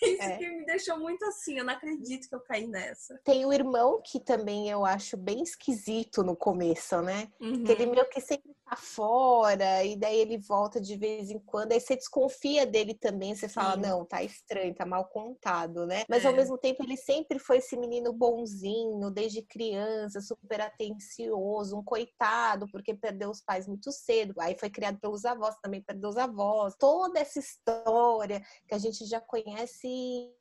Isso 0.03 0.21
é. 0.21 0.37
que 0.37 0.49
me 0.49 0.65
deixou 0.65 0.99
muito 0.99 1.23
assim, 1.25 1.59
eu 1.59 1.63
não 1.63 1.73
acredito 1.73 2.27
que 2.27 2.35
eu 2.35 2.41
caí 2.41 2.67
nessa. 2.67 3.19
Tem 3.23 3.45
o 3.45 3.53
irmão 3.53 4.01
que 4.03 4.19
também 4.19 4.69
eu 4.69 4.85
acho 4.85 5.15
bem 5.15 5.41
esquisito 5.41 6.23
no 6.23 6.35
começo, 6.35 7.01
né? 7.01 7.29
Uhum. 7.39 7.63
Que 7.63 7.71
ele 7.71 7.85
meio 7.85 8.07
que 8.09 8.19
sempre 8.19 8.53
tá 8.69 8.75
fora, 8.75 9.83
e 9.83 9.95
daí 9.95 10.19
ele 10.19 10.37
volta 10.37 10.79
de 10.79 10.95
vez 10.95 11.31
em 11.31 11.39
quando, 11.39 11.71
aí 11.71 11.79
você 11.79 11.95
desconfia 11.95 12.65
dele 12.65 12.93
também, 12.93 13.33
você 13.33 13.49
fala, 13.49 13.73
Sim. 13.73 13.81
não, 13.81 14.05
tá 14.05 14.23
estranho, 14.23 14.75
tá 14.75 14.85
mal 14.85 15.05
contado, 15.05 15.87
né? 15.87 16.03
Mas 16.07 16.23
é. 16.23 16.27
ao 16.27 16.33
mesmo 16.33 16.57
tempo 16.57 16.83
ele 16.83 16.95
sempre 16.95 17.39
foi 17.39 17.57
esse 17.57 17.75
menino 17.75 18.13
bonzinho, 18.13 19.09
desde 19.09 19.41
criança, 19.41 20.21
super 20.21 20.61
atencioso, 20.61 21.77
um 21.77 21.83
coitado, 21.83 22.67
porque 22.71 22.93
perdeu 22.93 23.31
os 23.31 23.41
pais 23.41 23.67
muito 23.67 23.91
cedo, 23.91 24.35
aí 24.39 24.55
foi 24.55 24.69
criado 24.69 24.99
pelos 24.99 25.25
avós, 25.25 25.55
também 25.61 25.81
perdeu 25.81 26.09
os 26.09 26.17
avós, 26.17 26.75
toda 26.77 27.19
essa 27.19 27.39
história 27.39 28.41
que 28.67 28.75
a 28.75 28.77
gente 28.77 29.05
já 29.05 29.19
conhece 29.19 29.87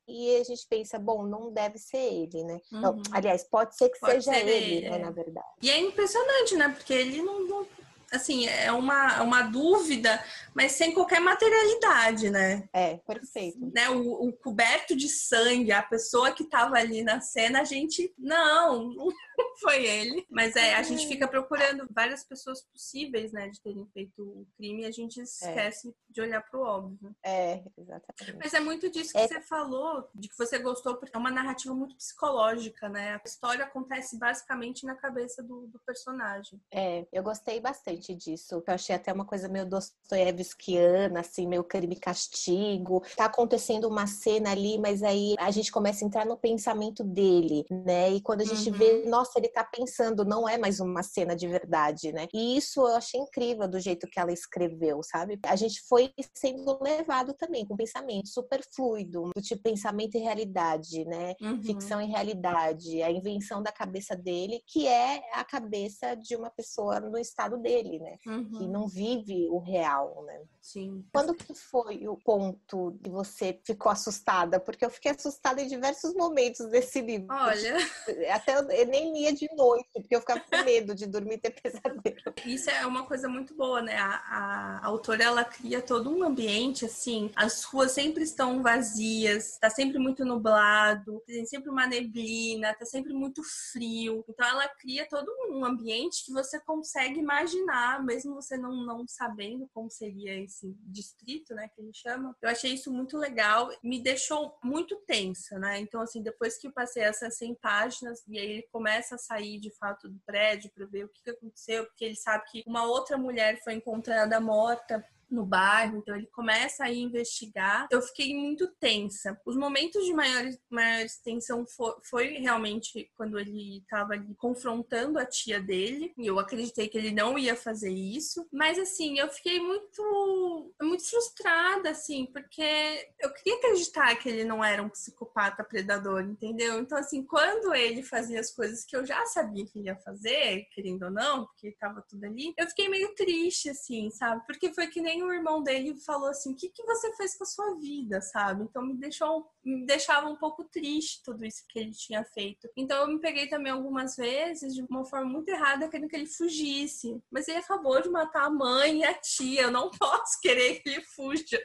e 0.07 0.37
a 0.37 0.45
gente 0.45 0.67
pensa, 0.69 0.99
bom, 0.99 1.27
não 1.27 1.53
deve 1.53 1.79
ser 1.79 1.99
ele, 1.99 2.45
né? 2.45 2.61
Uhum. 2.73 2.79
Então, 2.79 3.03
aliás, 3.13 3.45
pode 3.45 3.77
ser 3.77 3.89
que 3.89 3.99
pode 3.99 4.23
seja 4.23 4.33
ser 4.33 4.47
ele, 4.47 4.75
ele, 4.77 4.91
né, 4.91 4.99
na 4.99 5.11
verdade. 5.11 5.47
E 5.63 5.71
é 5.71 5.79
impressionante, 5.79 6.57
né? 6.57 6.69
Porque 6.69 6.93
ele 6.93 7.23
não, 7.23 7.47
não 7.47 7.67
assim, 8.13 8.47
é 8.47 8.73
uma, 8.73 9.23
uma 9.23 9.43
dúvida, 9.43 10.23
mas 10.55 10.73
sem 10.73 10.93
qualquer 10.93 11.21
materialidade, 11.21 12.31
né? 12.31 12.69
É, 12.73 12.97
perfeito. 12.99 13.59
Né, 13.73 13.89
o, 13.91 14.29
o 14.29 14.33
coberto 14.33 14.97
de 14.97 15.09
sangue, 15.09 15.73
a 15.73 15.83
pessoa 15.83 16.33
que 16.33 16.43
estava 16.43 16.77
ali 16.77 17.03
na 17.03 17.21
cena, 17.21 17.61
a 17.61 17.65
gente, 17.65 18.13
não, 18.19 18.93
não 18.93 19.09
foi 19.61 19.85
ele. 19.85 20.27
Mas 20.31 20.57
é, 20.57 20.75
a 20.75 20.83
gente 20.83 21.07
fica 21.07 21.29
procurando 21.29 21.87
várias 21.91 22.25
pessoas 22.25 22.63
possíveis, 22.63 23.33
né, 23.33 23.49
de 23.49 23.61
terem 23.61 23.87
feito 23.93 24.23
o 24.23 24.47
crime 24.57 24.83
e 24.83 24.87
a 24.87 24.91
gente 24.91 25.21
esquece 25.21 25.89
é. 25.89 25.93
de 26.11 26.21
olhar 26.21 26.43
para 26.43 26.59
o 26.59 26.63
óbvio. 26.63 27.15
É, 27.25 27.63
exatamente. 27.77 28.39
Mas 28.39 28.55
é 28.55 28.61
muito 28.61 28.91
disso 28.91 29.13
que 29.13 29.19
é. 29.19 29.29
você 29.29 29.41
falou, 29.43 30.09
de 30.15 30.29
que 30.29 30.39
você 30.39 30.59
gostou, 30.59 30.97
porque 30.97 31.17
é 31.17 31.19
uma 31.19 31.31
narrativa 31.31 31.75
muito 31.75 31.97
psicológica, 31.97 32.89
né? 32.89 33.15
A 33.15 33.29
história 33.29 33.65
acontece 33.65 34.19
basicamente 34.19 34.87
na 34.87 34.95
cabeça 34.95 35.43
do, 35.43 35.67
do 35.67 35.79
personagem. 35.81 36.61
É, 36.73 37.07
eu 37.13 37.23
gostei 37.23 37.61
bastante 37.61 37.98
disso. 37.99 38.55
Eu 38.55 38.63
achei 38.69 38.95
até 38.95 39.13
uma 39.13 39.25
coisa 39.25 39.49
meio 39.49 39.67
Dostoiévskiana, 39.67 41.21
assim, 41.21 41.47
meio 41.47 41.65
crime 41.65 41.97
castigo. 41.97 43.03
Tá 43.17 43.27
acontecendo 43.27 43.89
uma 43.89 44.07
cena 44.07 44.51
ali, 44.51 44.79
mas 44.79 45.03
aí 45.03 45.35
a 45.39 45.51
gente 45.51 45.73
começa 45.73 46.05
a 46.05 46.07
entrar 46.07 46.27
no 46.27 46.37
pensamento 46.37 47.05
dele, 47.05 47.65
né? 47.71 48.11
E 48.11 48.21
quando 48.21 48.43
a 48.43 48.45
gente 48.45 48.71
uhum. 48.71 48.77
vê, 48.77 49.05
nossa, 49.07 49.39
ele 49.39 49.49
tá 49.49 49.65
pensando, 49.65 50.25
não 50.25 50.49
é 50.49 50.57
mais 50.59 50.81
uma 50.81 51.03
cena 51.03 51.35
de 51.35 51.47
verdade, 51.47 52.13
né? 52.13 52.29
E 52.33 52.57
isso 52.57 52.81
eu 52.81 52.97
achei 52.97 53.21
incrível 53.21 53.69
do 53.69 53.81
jeito 53.81 54.07
que 54.07 54.19
ela 54.19 54.33
escreveu, 54.33 55.03
sabe? 55.03 55.39
A 55.45 55.57
gente 55.57 55.83
foi 55.89 56.13
sendo 56.35 56.79
levado 56.83 57.35
também 57.35 57.67
com 57.67 57.77
pensamento 57.77 58.29
super 58.29 58.61
fluido, 58.75 59.31
do 59.35 59.43
tipo 59.43 59.63
pensamento 59.63 60.17
e 60.17 60.21
realidade, 60.21 61.05
né? 61.05 61.35
Uhum. 61.41 61.63
Ficção 61.63 62.01
e 62.01 62.07
realidade, 62.07 63.03
a 63.03 63.11
invenção 63.11 63.63
da 63.63 63.73
cabeça 63.73 64.17
dele, 64.17 64.63
que 64.67 64.87
é 64.87 65.21
a 65.33 65.45
cabeça 65.45 66.15
de 66.15 66.37
uma 66.37 66.51
pessoa 66.51 67.01
no 67.01 67.19
estado 67.19 67.59
dele, 67.59 67.88
né? 67.97 68.19
Uhum. 68.27 68.51
Que 68.59 68.67
não 68.67 68.89
vive 68.89 69.49
o 69.49 69.59
real, 69.59 70.25
né? 70.27 70.43
Sim. 70.61 71.05
Quando 71.13 71.35
que 71.35 71.55
foi 71.55 72.07
o 72.09 72.17
ponto 72.17 72.99
que 73.03 73.09
você 73.09 73.59
ficou 73.65 73.91
assustada? 73.91 74.61
Porque 74.61 74.85
eu 74.85 74.91
fiquei 74.91 75.13
assustada 75.13 75.63
em 75.63 75.69
diversos 75.69 76.13
momentos 76.15 76.67
desse 76.67 77.01
livro. 77.01 77.29
Olha. 77.31 77.77
Até 78.35 78.59
eu 78.59 78.87
nem 78.87 79.13
lia 79.13 79.33
de 79.33 79.49
noite, 79.55 79.89
porque 79.95 80.15
eu 80.15 80.21
ficava 80.21 80.41
com 80.41 80.65
medo 80.65 80.95
de 80.95 81.07
dormir 81.07 81.37
e 81.37 81.39
ter 81.39 81.51
pesadelo. 81.63 82.35
Isso 82.45 82.69
é 82.71 82.85
uma 82.85 83.07
coisa 83.07 83.29
muito 83.29 83.55
boa, 83.55 83.81
né? 83.81 83.97
A, 83.97 84.09
a, 84.09 84.79
a 84.83 84.87
autora, 84.87 85.25
ela 85.25 85.45
cria 85.45 85.81
todo 85.81 86.11
um 86.11 86.23
ambiente, 86.23 86.85
assim, 86.85 87.31
as 87.37 87.65
ruas 87.65 87.93
sempre 87.93 88.23
estão 88.23 88.63
vazias, 88.63 89.57
tá 89.59 89.71
sempre 89.71 89.99
muito 89.99 90.25
nublado, 90.25 91.23
tem 91.27 91.47
sempre 91.47 91.71
uma 91.71 91.87
neblina, 91.87 92.75
tá 92.75 92.85
sempre 92.85 93.13
muito 93.13 93.43
frio. 93.73 94.25
Então 94.29 94.47
ela 94.47 94.69
cria 94.69 95.07
todo 95.09 95.31
um 95.51 95.65
ambiente 95.65 96.25
que 96.25 96.33
você 96.33 96.61
consegue 96.61 97.19
imaginar, 97.19 97.78
mesmo 98.03 98.35
você 98.35 98.57
não, 98.57 98.85
não 98.85 99.07
sabendo 99.07 99.69
como 99.73 99.91
seria 99.91 100.35
esse 100.43 100.77
distrito, 100.83 101.55
né, 101.55 101.69
que 101.69 101.81
a 101.81 101.85
gente 101.85 101.99
chama. 101.99 102.37
Eu 102.41 102.49
achei 102.49 102.73
isso 102.73 102.93
muito 102.93 103.17
legal, 103.17 103.71
me 103.83 104.01
deixou 104.03 104.59
muito 104.63 104.97
tensa, 105.07 105.59
né? 105.59 105.79
Então, 105.79 106.01
assim, 106.01 106.23
depois 106.23 106.59
que 106.59 106.67
eu 106.69 106.73
passei 106.73 107.03
essas 107.03 107.37
100 107.37 107.55
páginas, 107.57 108.23
e 108.29 108.39
aí 108.39 108.51
ele 108.53 108.69
começa 108.73 109.15
a 109.15 109.19
sair 109.19 109.59
de 109.59 109.71
fato 109.71 110.09
do 110.09 110.19
prédio 110.27 110.71
para 110.75 110.87
ver 110.87 111.05
o 111.05 111.09
que 111.09 111.31
aconteceu, 111.31 111.87
porque 111.87 112.05
ele 112.05 112.17
sabe 112.17 112.45
que 112.51 112.65
uma 112.67 112.85
outra 112.85 113.17
mulher 113.17 113.63
foi 113.63 113.75
encontrada 113.75 114.41
morta 114.41 115.05
no 115.31 115.45
bairro, 115.45 115.99
então 115.99 116.17
ele 116.17 116.27
começa 116.29 116.85
a 116.85 116.93
investigar. 116.93 117.87
Eu 117.91 118.03
fiquei 118.03 118.35
muito 118.35 118.69
tensa. 118.81 119.41
Os 119.45 119.57
momentos 119.57 120.05
de 120.05 120.13
maior, 120.13 120.45
maior 120.71 121.07
tensão 121.23 121.67
foi, 121.67 121.95
foi 122.03 122.27
realmente 122.39 123.11
quando 123.17 123.39
ele 123.39 123.79
estava 123.79 124.15
ali 124.15 124.35
confrontando 124.37 125.19
a 125.19 125.27
tia 125.27 125.61
dele, 125.61 126.13
e 126.17 126.27
eu 126.27 126.39
acreditei 126.39 126.89
que 126.89 126.97
ele 126.97 127.13
não 127.13 127.39
ia 127.39 127.57
fazer 127.57 127.93
isso, 127.93 128.47
mas 128.53 128.79
assim, 128.79 129.19
eu 129.19 129.29
fiquei 129.29 129.61
muito 129.61 130.73
muito 130.81 131.05
frustrada 131.09 131.91
assim, 131.91 132.27
porque 132.27 133.09
eu 133.19 133.33
queria 133.33 133.59
acreditar 133.59 134.15
que 134.17 134.29
ele 134.29 134.45
não 134.45 134.65
era 134.65 134.83
um 134.83 134.89
psicopata 134.89 135.65
predador, 135.65 136.23
entendeu? 136.23 136.79
Então 136.81 136.99
assim, 136.99 137.25
quando 137.25 137.75
ele 137.75 138.03
fazia 138.03 138.41
as 138.41 138.51
coisas 138.51 138.85
que 138.85 138.97
eu 138.97 139.05
já 139.05 139.25
sabia 139.27 139.67
que 139.67 139.79
ele 139.79 139.89
ia 139.89 139.97
fazer, 139.97 140.67
querendo 140.73 141.05
ou 141.05 141.11
não, 141.11 141.47
porque 141.47 141.69
estava 141.69 142.03
tudo 142.09 142.25
ali, 142.25 142.53
eu 142.57 142.67
fiquei 142.69 142.89
meio 142.89 143.15
triste 143.15 143.71
assim, 143.71 144.11
sabe? 144.11 144.45
Porque 144.47 144.73
foi 144.73 144.87
que 144.87 145.01
nem 145.01 145.18
o 145.23 145.33
irmão 145.33 145.63
dele 145.63 145.97
falou 145.97 146.29
assim: 146.29 146.53
o 146.53 146.57
que, 146.57 146.69
que 146.69 146.85
você 146.85 147.15
fez 147.17 147.37
com 147.37 147.45
a 147.45 147.47
sua 147.47 147.75
vida, 147.77 148.21
sabe? 148.21 148.65
Então 148.65 148.85
me 148.85 148.95
deixou, 148.95 149.51
me 149.69 149.85
deixava 149.85 150.29
um 150.29 150.37
pouco 150.37 150.65
triste 150.65 151.23
tudo 151.23 151.45
isso 151.45 151.63
que 151.69 151.79
ele 151.79 151.93
tinha 151.93 152.25
feito. 152.25 152.69
Então 152.77 153.03
eu 153.03 153.09
me 153.09 153.21
peguei 153.21 153.49
também 153.49 153.71
algumas 153.71 154.17
vezes 154.17 154.75
de 154.75 154.83
uma 154.83 155.05
forma 155.05 155.31
muito 155.31 155.49
errada, 155.49 155.89
querendo 155.89 156.09
que 156.09 156.17
ele 156.17 156.27
fugisse. 156.27 157.21
Mas 157.31 157.47
ele 157.49 157.59
acabou 157.59 158.01
de 158.01 158.09
matar 158.09 158.47
a 158.47 158.51
mãe 158.51 159.01
e 159.01 159.05
a 159.05 159.15
tia, 159.15 159.63
eu 159.63 159.71
não 159.71 159.91
posso 159.99 160.41
querer 160.41 160.81
que 160.81 160.89
ele 160.89 161.03
fuja. 161.03 161.61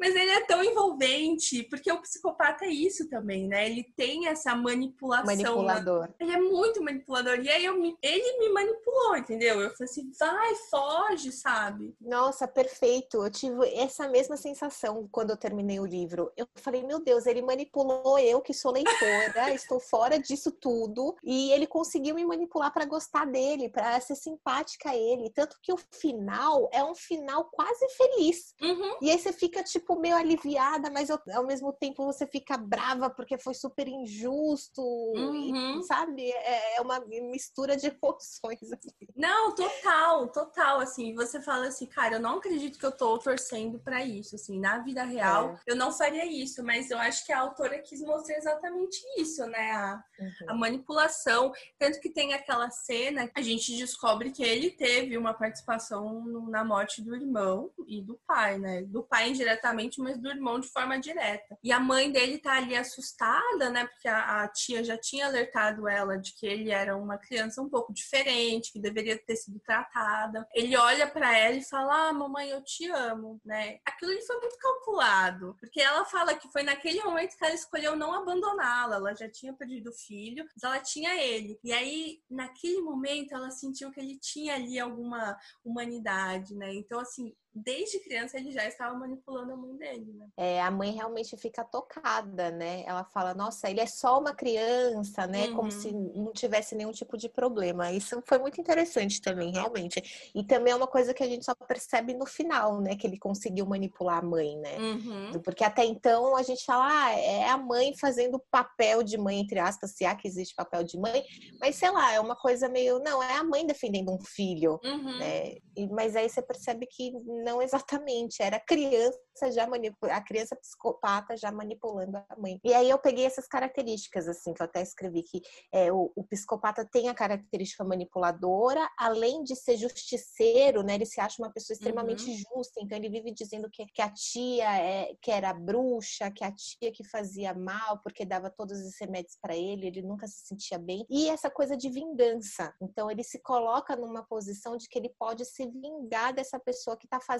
Mas 0.00 0.14
ele 0.14 0.30
é 0.30 0.44
tão 0.44 0.64
envolvente, 0.64 1.62
porque 1.64 1.90
o 1.92 2.00
psicopata 2.00 2.64
é 2.64 2.70
isso 2.70 3.08
também, 3.08 3.46
né? 3.46 3.66
Ele 3.66 3.84
tem 3.96 4.26
essa 4.26 4.54
manipulação. 4.54 5.26
Manipulador. 5.26 6.08
Né? 6.08 6.14
Ele 6.20 6.32
é 6.32 6.40
muito 6.40 6.82
manipulador. 6.82 7.38
E 7.38 7.48
aí 7.48 7.64
eu 7.64 7.78
me... 7.78 7.96
ele 8.02 8.38
me 8.38 8.48
manipulou, 8.48 9.16
entendeu? 9.16 9.60
Eu 9.60 9.70
falei 9.70 9.90
assim: 9.90 10.10
vai, 10.18 10.54
foge, 10.70 11.30
sabe? 11.30 11.94
Nossa, 12.00 12.48
perfeito. 12.48 13.22
Eu 13.22 13.30
tive 13.30 13.68
essa 13.74 14.08
mesma 14.08 14.36
sensação 14.36 15.08
quando 15.10 15.30
eu 15.30 15.36
terminei 15.36 15.78
o 15.78 15.86
livro. 15.86 16.32
Eu 16.36 16.46
falei, 16.56 16.82
meu 16.82 17.00
Deus, 17.00 17.11
ele 17.26 17.42
manipulou 17.42 18.18
eu 18.18 18.40
que 18.40 18.54
sou 18.54 18.72
leitora, 18.72 19.52
estou 19.54 19.78
fora 19.78 20.18
disso 20.18 20.50
tudo, 20.50 21.14
e 21.22 21.52
ele 21.52 21.66
conseguiu 21.66 22.14
me 22.14 22.24
manipular 22.24 22.72
para 22.72 22.84
gostar 22.84 23.26
dele, 23.26 23.68
para 23.68 24.00
ser 24.00 24.16
simpática 24.16 24.90
a 24.90 24.96
ele. 24.96 25.30
Tanto 25.30 25.58
que 25.62 25.72
o 25.72 25.76
final 25.92 26.68
é 26.72 26.82
um 26.82 26.94
final 26.94 27.44
quase 27.52 27.88
feliz. 27.90 28.54
Uhum. 28.60 28.96
E 29.02 29.10
aí 29.10 29.18
você 29.18 29.32
fica, 29.32 29.62
tipo, 29.62 29.98
meio 29.98 30.16
aliviada, 30.16 30.90
mas 30.90 31.10
ao 31.10 31.46
mesmo 31.46 31.72
tempo 31.72 32.04
você 32.04 32.26
fica 32.26 32.56
brava 32.56 33.10
porque 33.10 33.38
foi 33.38 33.54
super 33.54 33.86
injusto, 33.86 34.82
uhum. 34.82 35.80
e, 35.80 35.82
sabe? 35.84 36.30
É, 36.30 36.76
é 36.76 36.80
uma 36.80 37.00
mistura 37.00 37.76
de 37.76 37.86
emoções. 38.02 38.72
Assim. 38.72 38.90
Não, 39.14 39.54
total, 39.54 40.28
total. 40.28 40.80
Assim, 40.80 41.14
você 41.14 41.40
fala 41.40 41.66
assim, 41.66 41.86
cara, 41.86 42.16
eu 42.16 42.20
não 42.20 42.38
acredito 42.38 42.62
acredito 42.62 42.78
que 42.78 42.86
eu 42.86 42.92
tô 42.92 43.18
torcendo 43.18 43.78
para 43.78 44.04
isso, 44.04 44.36
assim, 44.36 44.58
na 44.58 44.78
vida 44.78 45.02
real, 45.02 45.54
é. 45.66 45.72
eu 45.72 45.76
não 45.76 45.90
faria 45.90 46.24
isso, 46.24 46.62
mas 46.62 46.90
eu 46.90 46.98
acho 47.02 47.24
que 47.26 47.32
a 47.32 47.40
autora 47.40 47.78
quis 47.80 48.00
mostrar 48.00 48.36
exatamente 48.36 48.98
isso, 49.18 49.44
né? 49.46 49.70
A, 49.72 50.04
uhum. 50.18 50.50
a 50.50 50.54
manipulação. 50.54 51.52
Tanto 51.78 52.00
que 52.00 52.10
tem 52.10 52.34
aquela 52.34 52.70
cena, 52.70 53.30
a 53.34 53.42
gente 53.42 53.76
descobre 53.76 54.30
que 54.30 54.42
ele 54.42 54.70
teve 54.70 55.16
uma 55.16 55.34
participação 55.34 56.22
no, 56.24 56.48
na 56.48 56.64
morte 56.64 57.02
do 57.02 57.14
irmão 57.14 57.70
e 57.86 58.02
do 58.02 58.18
pai, 58.26 58.58
né? 58.58 58.82
Do 58.82 59.02
pai 59.02 59.30
indiretamente, 59.30 60.00
mas 60.00 60.18
do 60.18 60.28
irmão 60.28 60.60
de 60.60 60.68
forma 60.68 60.98
direta. 60.98 61.58
E 61.62 61.72
a 61.72 61.80
mãe 61.80 62.10
dele 62.10 62.38
tá 62.38 62.56
ali 62.56 62.76
assustada, 62.76 63.70
né? 63.70 63.86
Porque 63.86 64.08
a, 64.08 64.42
a 64.42 64.48
tia 64.48 64.82
já 64.84 64.96
tinha 64.96 65.26
alertado 65.26 65.88
ela 65.88 66.18
de 66.18 66.34
que 66.34 66.46
ele 66.46 66.70
era 66.70 66.96
uma 66.96 67.18
criança 67.18 67.60
um 67.60 67.68
pouco 67.68 67.92
diferente, 67.92 68.72
que 68.72 68.80
deveria 68.80 69.18
ter 69.18 69.36
sido 69.36 69.60
tratada. 69.60 70.46
Ele 70.54 70.76
olha 70.76 71.06
para 71.06 71.36
ela 71.36 71.56
e 71.56 71.64
fala: 71.64 72.08
Ah, 72.08 72.12
mamãe, 72.12 72.50
eu 72.50 72.62
te 72.62 72.88
amo, 72.90 73.40
né? 73.44 73.78
Aquilo 73.84 74.12
ali 74.12 74.22
foi 74.26 74.38
muito 74.38 74.56
calculado, 74.58 75.56
porque 75.60 75.80
ela 75.80 76.04
fala 76.04 76.34
que 76.34 76.50
foi 76.50 76.62
naquele 76.82 77.02
momento 77.04 77.36
que 77.36 77.44
ela 77.44 77.54
escolheu 77.54 77.94
não 77.94 78.12
abandoná-la, 78.12 78.96
ela 78.96 79.14
já 79.14 79.30
tinha 79.30 79.52
perdido 79.52 79.90
o 79.90 79.94
filho, 79.94 80.44
mas 80.52 80.62
ela 80.64 80.80
tinha 80.80 81.14
ele. 81.14 81.58
E 81.62 81.72
aí, 81.72 82.20
naquele 82.28 82.80
momento, 82.80 83.32
ela 83.32 83.50
sentiu 83.50 83.92
que 83.92 84.00
ele 84.00 84.18
tinha 84.18 84.56
ali 84.56 84.78
alguma 84.80 85.38
humanidade, 85.64 86.56
né? 86.56 86.74
Então, 86.74 86.98
assim, 86.98 87.32
desde 87.54 88.00
criança 88.00 88.38
ele 88.38 88.50
já 88.50 88.66
estava 88.66 88.94
manipulando 88.96 89.52
a 89.52 89.56
mãe 89.56 89.76
dele, 89.76 90.12
né? 90.14 90.28
É, 90.36 90.62
a 90.62 90.70
mãe 90.70 90.92
realmente 90.92 91.36
fica 91.36 91.62
tocada, 91.64 92.50
né? 92.50 92.82
Ela 92.86 93.04
fala, 93.04 93.34
nossa, 93.34 93.70
ele 93.70 93.80
é 93.80 93.86
só 93.86 94.18
uma 94.18 94.34
criança, 94.34 95.26
né? 95.26 95.48
Uhum. 95.48 95.56
Como 95.56 95.70
se 95.70 95.92
não 95.92 96.32
tivesse 96.32 96.74
nenhum 96.74 96.92
tipo 96.92 97.16
de 97.16 97.28
problema. 97.28 97.92
Isso 97.92 98.22
foi 98.26 98.38
muito 98.38 98.60
interessante 98.60 99.20
também, 99.20 99.52
realmente. 99.52 100.30
E 100.34 100.42
também 100.42 100.72
é 100.72 100.76
uma 100.76 100.86
coisa 100.86 101.12
que 101.12 101.22
a 101.22 101.26
gente 101.26 101.44
só 101.44 101.54
percebe 101.54 102.14
no 102.14 102.26
final, 102.26 102.80
né? 102.80 102.96
Que 102.96 103.06
ele 103.06 103.18
conseguiu 103.18 103.66
manipular 103.66 104.18
a 104.18 104.22
mãe, 104.22 104.56
né? 104.56 104.78
Uhum. 104.78 105.42
Porque 105.42 105.64
até 105.64 105.84
então 105.84 106.36
a 106.36 106.42
gente 106.42 106.64
fala, 106.64 106.88
ah, 106.88 107.12
é 107.12 107.48
a 107.48 107.58
mãe 107.58 107.94
fazendo 107.96 108.42
papel 108.50 109.02
de 109.02 109.18
mãe, 109.18 109.40
entre 109.40 109.58
aspas, 109.58 109.92
se 109.92 110.04
há 110.04 110.14
que 110.14 110.26
existe 110.26 110.54
papel 110.54 110.84
de 110.84 110.98
mãe, 110.98 111.22
mas 111.60 111.76
sei 111.76 111.90
lá, 111.90 112.12
é 112.12 112.20
uma 112.20 112.36
coisa 112.36 112.68
meio, 112.68 112.98
não, 112.98 113.22
é 113.22 113.36
a 113.36 113.44
mãe 113.44 113.66
defendendo 113.66 114.10
um 114.10 114.20
filho, 114.20 114.80
uhum. 114.82 115.18
né? 115.18 115.56
E, 115.76 115.86
mas 115.88 116.16
aí 116.16 116.28
você 116.28 116.40
percebe 116.40 116.86
que 116.86 117.12
não 117.42 117.60
exatamente, 117.60 118.42
era 118.42 118.58
criança 118.58 119.18
já 119.52 119.66
manipulando, 119.66 120.16
a 120.16 120.20
criança 120.20 120.56
psicopata 120.56 121.36
já 121.36 121.50
manipulando 121.50 122.16
a 122.16 122.36
mãe. 122.38 122.60
E 122.64 122.72
aí 122.72 122.88
eu 122.88 122.98
peguei 122.98 123.24
essas 123.24 123.46
características, 123.46 124.28
assim, 124.28 124.52
que 124.54 124.62
eu 124.62 124.66
até 124.66 124.82
escrevi 124.82 125.22
que 125.22 125.42
é, 125.72 125.92
o, 125.92 126.12
o, 126.14 126.24
psicopata 126.24 126.86
tem 126.90 127.08
a 127.08 127.14
característica 127.14 127.84
manipuladora, 127.84 128.88
além 128.98 129.42
de 129.42 129.56
ser 129.56 129.76
justiceiro, 129.76 130.82
né? 130.82 130.94
Ele 130.94 131.06
se 131.06 131.20
acha 131.20 131.42
uma 131.42 131.52
pessoa 131.52 131.74
extremamente 131.74 132.24
uhum. 132.24 132.36
justa, 132.36 132.80
então 132.80 132.96
ele 132.96 133.08
vive 133.08 133.32
dizendo 133.32 133.68
que, 133.70 133.86
que 133.86 134.02
a 134.02 134.10
tia 134.10 134.78
é, 134.78 135.14
que 135.20 135.30
era 135.30 135.52
bruxa, 135.52 136.30
que 136.30 136.44
a 136.44 136.52
tia 136.52 136.92
que 136.92 137.04
fazia 137.04 137.54
mal, 137.54 138.00
porque 138.02 138.24
dava 138.24 138.50
todos 138.50 138.78
os 138.78 138.94
remédios 139.00 139.36
para 139.40 139.56
ele, 139.56 139.86
ele 139.86 140.02
nunca 140.02 140.26
se 140.26 140.46
sentia 140.46 140.78
bem. 140.78 141.04
E 141.10 141.28
essa 141.28 141.50
coisa 141.50 141.76
de 141.76 141.90
vingança. 141.90 142.74
Então 142.80 143.10
ele 143.10 143.24
se 143.24 143.38
coloca 143.40 143.96
numa 143.96 144.22
posição 144.22 144.76
de 144.76 144.88
que 144.88 144.98
ele 144.98 145.12
pode 145.18 145.44
se 145.44 145.66
vingar 145.66 146.32
dessa 146.32 146.58
pessoa 146.58 146.96
que 146.96 147.06
está 147.06 147.20
fazendo 147.20 147.31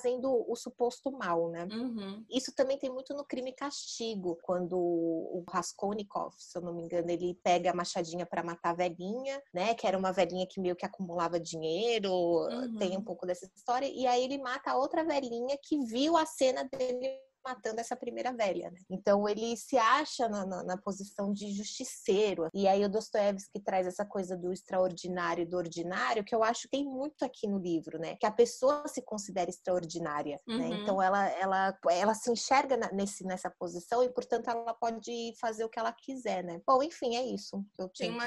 o 0.48 0.56
suposto 0.56 1.10
mal, 1.10 1.50
né? 1.50 1.66
Uhum. 1.70 2.24
Isso 2.30 2.54
também 2.54 2.78
tem 2.78 2.90
muito 2.90 3.14
no 3.14 3.24
crime 3.24 3.50
e 3.50 3.54
castigo, 3.54 4.38
quando 4.42 4.76
o 4.76 5.44
Raskolnikov, 5.48 6.34
se 6.38 6.56
eu 6.56 6.62
não 6.62 6.74
me 6.74 6.82
engano, 6.82 7.10
ele 7.10 7.38
pega 7.42 7.70
a 7.70 7.74
machadinha 7.74 8.26
para 8.26 8.42
matar 8.42 8.70
a 8.70 8.74
velhinha, 8.74 9.42
né? 9.52 9.74
Que 9.74 9.86
era 9.86 9.98
uma 9.98 10.12
velhinha 10.12 10.46
que 10.46 10.60
meio 10.60 10.76
que 10.76 10.86
acumulava 10.86 11.38
dinheiro, 11.38 12.12
uhum. 12.12 12.76
tem 12.78 12.96
um 12.96 13.02
pouco 13.02 13.26
dessa 13.26 13.46
história, 13.54 13.86
e 13.86 14.06
aí 14.06 14.24
ele 14.24 14.38
mata 14.38 14.70
a 14.70 14.76
outra 14.76 15.04
velhinha 15.04 15.56
que 15.62 15.78
viu 15.84 16.16
a 16.16 16.26
cena 16.26 16.64
dele 16.64 17.20
matando 17.44 17.80
essa 17.80 17.96
primeira 17.96 18.32
velha, 18.32 18.70
né? 18.70 18.78
Então 18.90 19.28
ele 19.28 19.56
se 19.56 19.76
acha 19.76 20.28
na, 20.28 20.46
na, 20.46 20.62
na, 20.62 20.76
posição 20.76 21.32
de 21.32 21.52
justiceiro. 21.52 22.48
E 22.52 22.66
aí 22.66 22.84
o 22.84 22.88
Dostoiévski 22.88 23.60
traz 23.60 23.86
essa 23.86 24.04
coisa 24.04 24.36
do 24.36 24.52
extraordinário 24.52 25.42
e 25.42 25.46
do 25.46 25.56
ordinário, 25.56 26.24
que 26.24 26.34
eu 26.34 26.42
acho 26.42 26.62
que 26.62 26.68
tem 26.68 26.84
muito 26.84 27.24
aqui 27.24 27.46
no 27.46 27.58
livro, 27.58 27.98
né? 27.98 28.16
Que 28.16 28.26
a 28.26 28.30
pessoa 28.30 28.86
se 28.86 29.02
considera 29.02 29.50
extraordinária, 29.50 30.40
né? 30.46 30.54
uhum. 30.54 30.70
né? 30.70 30.76
Então 30.82 31.02
ela, 31.02 31.28
ela, 31.28 31.78
ela 31.90 32.14
se 32.14 32.30
enxerga 32.30 32.76
nesse, 32.92 33.24
nessa 33.24 33.50
posição 33.50 34.02
e, 34.02 34.08
portanto, 34.08 34.48
ela 34.48 34.74
pode 34.74 35.34
fazer 35.40 35.64
o 35.64 35.68
que 35.68 35.78
ela 35.78 35.92
quiser, 35.92 36.42
né? 36.42 36.60
Bom, 36.66 36.82
enfim, 36.82 37.16
é 37.16 37.24
isso 37.24 37.64
que 37.74 37.82
eu 37.82 37.88
tinha 37.88 38.08
tem 38.08 38.10
uma 38.10 38.26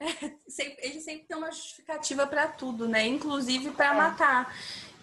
Ele 0.80 1.00
sempre 1.00 1.26
tem 1.26 1.36
uma 1.36 1.50
justificativa 1.50 2.26
para 2.26 2.48
tudo, 2.48 2.88
né? 2.88 3.06
Inclusive 3.06 3.70
para 3.72 3.94
é. 3.94 3.96
matar. 3.96 4.54